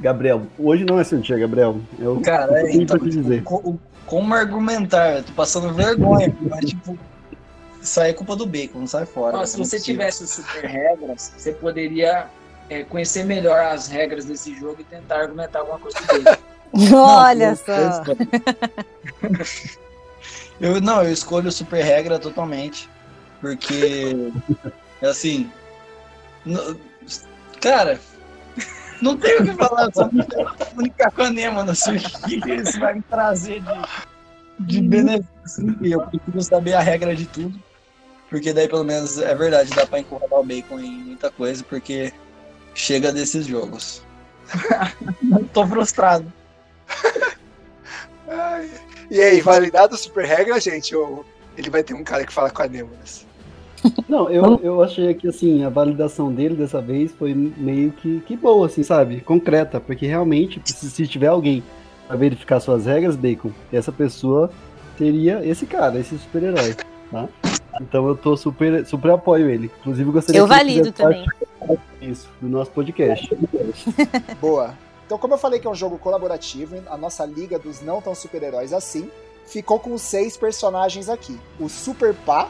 [0.00, 1.78] Gabriel, hoje não é seu dia, Gabriel.
[1.98, 3.42] Eu, Cara, eu é, tenho então, te dizer.
[3.42, 5.18] co- como argumentar?
[5.18, 6.98] Eu tô passando vergonha, mas tipo.
[7.82, 9.38] Isso aí é culpa do bacon, não sai fora.
[9.38, 9.46] Né?
[9.46, 9.98] se Não é você possível.
[10.00, 12.26] tivesse super regras, você poderia
[12.68, 16.24] é, conhecer melhor as regras desse jogo e tentar argumentar alguma coisa dele.
[16.94, 18.04] Olha eu- só.
[20.60, 22.88] Eu não, eu escolho super regra totalmente.
[23.40, 24.32] Porque,
[25.02, 25.50] assim.
[26.44, 26.78] no-
[27.60, 27.98] cara,
[29.00, 30.22] não tenho o que falar, só me
[30.68, 32.00] comunicar com a Nema, não sei o
[32.42, 33.62] que isso vai me trazer
[34.58, 35.78] de, de benefício.
[35.80, 37.58] E eu preciso saber a regra de tudo.
[38.28, 42.12] Porque daí, pelo menos, é verdade, dá pra encurralar o bacon em muita coisa, porque
[42.74, 44.02] chega desses jogos.
[45.52, 46.32] Tô frustrado.
[48.28, 48.70] Ai.
[49.10, 50.94] E aí, validado o super regra, gente?
[50.94, 51.24] Ou
[51.56, 53.26] ele vai ter um cara que fala com a Nemonas?
[54.08, 58.36] Não, eu, eu achei que assim, a validação dele dessa vez foi meio que, que
[58.36, 59.20] boa, assim, sabe?
[59.20, 61.62] Concreta, porque realmente, se, se tiver alguém
[62.06, 64.50] pra verificar suas regras, Bacon, essa pessoa
[64.98, 66.76] seria esse cara, esse super-herói,
[67.10, 67.28] tá?
[67.80, 69.70] Então eu tô super, super apoio ele.
[69.80, 71.24] Inclusive, gostaria Eu que valido também.
[71.58, 73.34] parte Isso, do nosso podcast.
[74.40, 74.74] Boa.
[75.10, 78.14] Então, como eu falei que é um jogo colaborativo, a nossa liga dos não tão
[78.14, 79.10] super-heróis assim
[79.44, 82.48] ficou com seis personagens aqui: o Super Pá,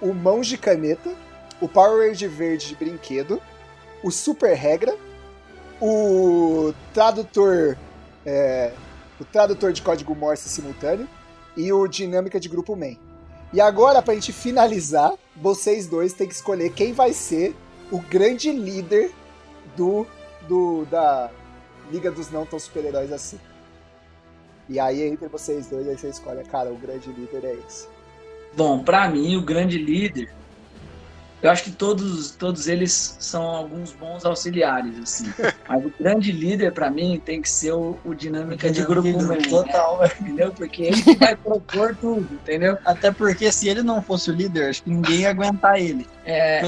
[0.00, 1.12] o Mãos de Caneta,
[1.60, 3.42] o Power Ranger Verde de Brinquedo,
[4.04, 4.96] o Super Regra,
[5.80, 7.76] o Tradutor.
[8.24, 8.72] é,
[9.18, 11.08] o Tradutor de Código Morse simultâneo
[11.56, 12.94] e o Dinâmica de Grupo Man.
[13.52, 17.52] E agora, pra gente finalizar, vocês dois têm que escolher quem vai ser
[17.90, 19.10] o grande líder
[19.76, 20.06] do,
[20.46, 21.28] do da
[21.90, 23.38] Liga dos Não Tão Super-Heróis assim.
[24.68, 27.88] E aí, entre vocês dois, aí você escolhe, cara, o grande líder é esse.
[28.56, 30.32] Bom, pra mim, o grande líder,
[31.42, 35.32] eu acho que todos, todos eles são alguns bons auxiliares, assim.
[35.66, 39.48] Mas o grande líder, pra mim, tem que ser o, o dinâmica de grupo mesmo.
[39.48, 40.52] Total, entendeu?
[40.52, 42.76] Porque ele que vai propor tudo, entendeu?
[42.84, 46.06] Até porque se ele não fosse o líder, acho que ninguém ia aguentar ele.
[46.26, 46.62] É,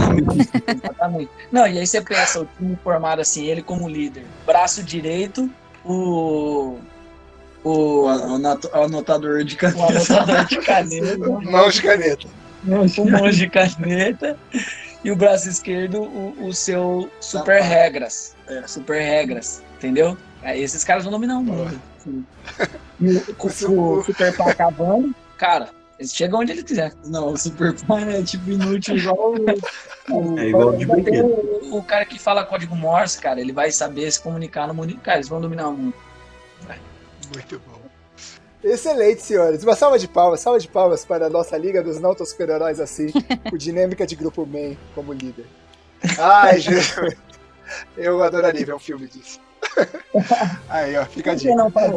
[0.68, 1.30] exatamente.
[1.50, 4.24] Não, e aí você pensa, o time formado assim, ele como líder.
[4.46, 5.50] Braço direito,
[5.84, 6.78] o.
[7.64, 8.08] O,
[8.72, 9.78] anotador de caneta.
[9.78, 11.16] O anotador de caneta.
[11.18, 12.28] Mãos de caneta.
[12.64, 14.36] O mãos de caneta.
[15.04, 18.36] E o braço esquerdo, o, o seu super regras.
[18.46, 20.16] É, super regras, entendeu?
[20.42, 21.80] Aí esses caras vão dominar o mundo.
[23.00, 26.92] E o, com o super pá acabando, cara, eles chegam onde ele quiser.
[27.04, 30.14] Não, o super pá é tipo inútil igual o.
[30.34, 31.26] o- É igual de brinquedo.
[31.26, 34.96] o, o cara que fala código Morse, cara, ele vai saber se comunicar no mundo.
[34.98, 35.94] Cara, eles vão dominar o mundo.
[37.34, 37.81] Muito bom.
[38.62, 39.62] Excelente, senhores.
[39.64, 43.12] Uma salva de palmas, salva de palmas para a nossa Liga dos Não Super-Heróis assim,
[43.52, 45.46] o Dinâmica de Grupo Man como líder.
[46.18, 47.14] Ai, Jesus.
[47.96, 49.40] Eu adoraria ver um filme disso.
[50.68, 51.54] Aí, ó, fica a Por que dica.
[51.54, 51.92] não fazer?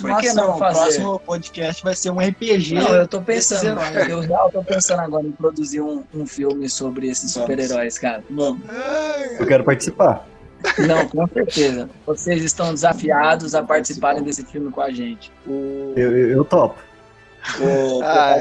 [0.00, 0.80] Por que não O fazer?
[0.80, 2.74] próximo podcast vai ser um RPG.
[2.74, 7.08] Não, eu tô pensando, eu, real tô pensando agora em produzir um, um filme sobre
[7.08, 8.24] esses super-heróis, cara.
[8.30, 8.62] Vamos.
[9.38, 10.26] Eu quero participar.
[10.86, 11.90] Não, com certeza.
[12.06, 15.32] Vocês estão desafiados a participarem desse filme com a gente.
[15.46, 16.78] O, Eu, eu, eu topo.
[17.60, 18.36] O Ah,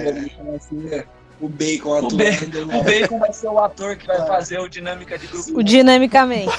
[0.59, 1.07] ser
[1.41, 2.17] o Bacon o, atuando.
[2.17, 5.57] Bacon, o Bacon vai ser o ator que vai fazer o dinâmica de grupo.
[5.57, 6.55] O dinamicamente.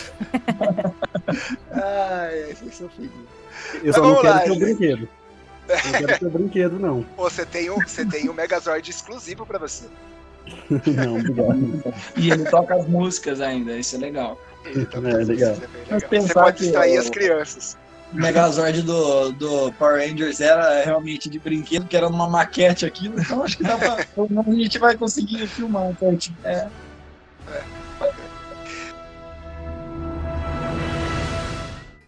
[1.71, 2.91] Ai, vocês são.
[3.83, 5.09] Eu só não quero lá, ter o brinquedo.
[5.69, 7.03] Não quero ter o brinquedo, não.
[7.17, 9.85] Pô, Você tem um, você tem um Megazord exclusivo pra você.
[10.69, 11.95] Não, obrigado.
[12.17, 14.37] E ele toca as músicas ainda, isso é legal.
[14.65, 15.57] É, legal.
[15.91, 17.79] Mas Você pensar pode que distrair o- as crianças.
[18.13, 23.19] O Megazord do, do Power Rangers era realmente de brinquedo, que era numa maquete aquilo.
[23.21, 24.05] Então acho que dá pra.
[24.15, 26.37] pelo menos a gente vai conseguir filmar um certinho.
[26.45, 26.69] É.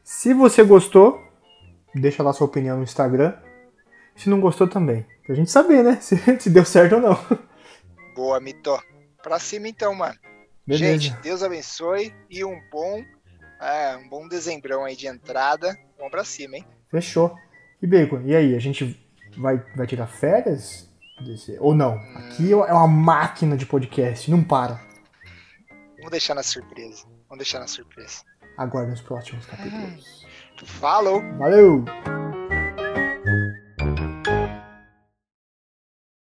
[0.02, 1.20] Se você gostou,
[1.94, 3.34] deixa lá sua opinião no Instagram.
[4.16, 5.05] Se não gostou também.
[5.26, 5.98] Pra gente saber, né?
[6.02, 7.18] Se, se deu certo ou não.
[8.14, 8.78] Boa, Mito.
[9.22, 10.14] Pra cima então, mano.
[10.66, 10.98] Beleza.
[10.98, 13.04] Gente, Deus abençoe e um bom,
[13.60, 15.76] é, um bom dezembrão aí de entrada.
[15.96, 16.64] Vamos pra cima, hein?
[16.88, 17.36] Fechou.
[17.82, 18.54] E Bacon, e aí?
[18.54, 18.98] A gente
[19.36, 20.88] vai, vai tirar férias?
[21.24, 21.94] Desse- Ou não?
[22.16, 24.80] Aqui é uma máquina de podcast, não para.
[25.96, 27.04] Vamos deixar na surpresa.
[27.28, 28.22] Vamos deixar na surpresa.
[28.56, 30.26] Aguarde os próximos capítulos.
[30.64, 31.20] Falou!
[31.38, 31.84] Valeu!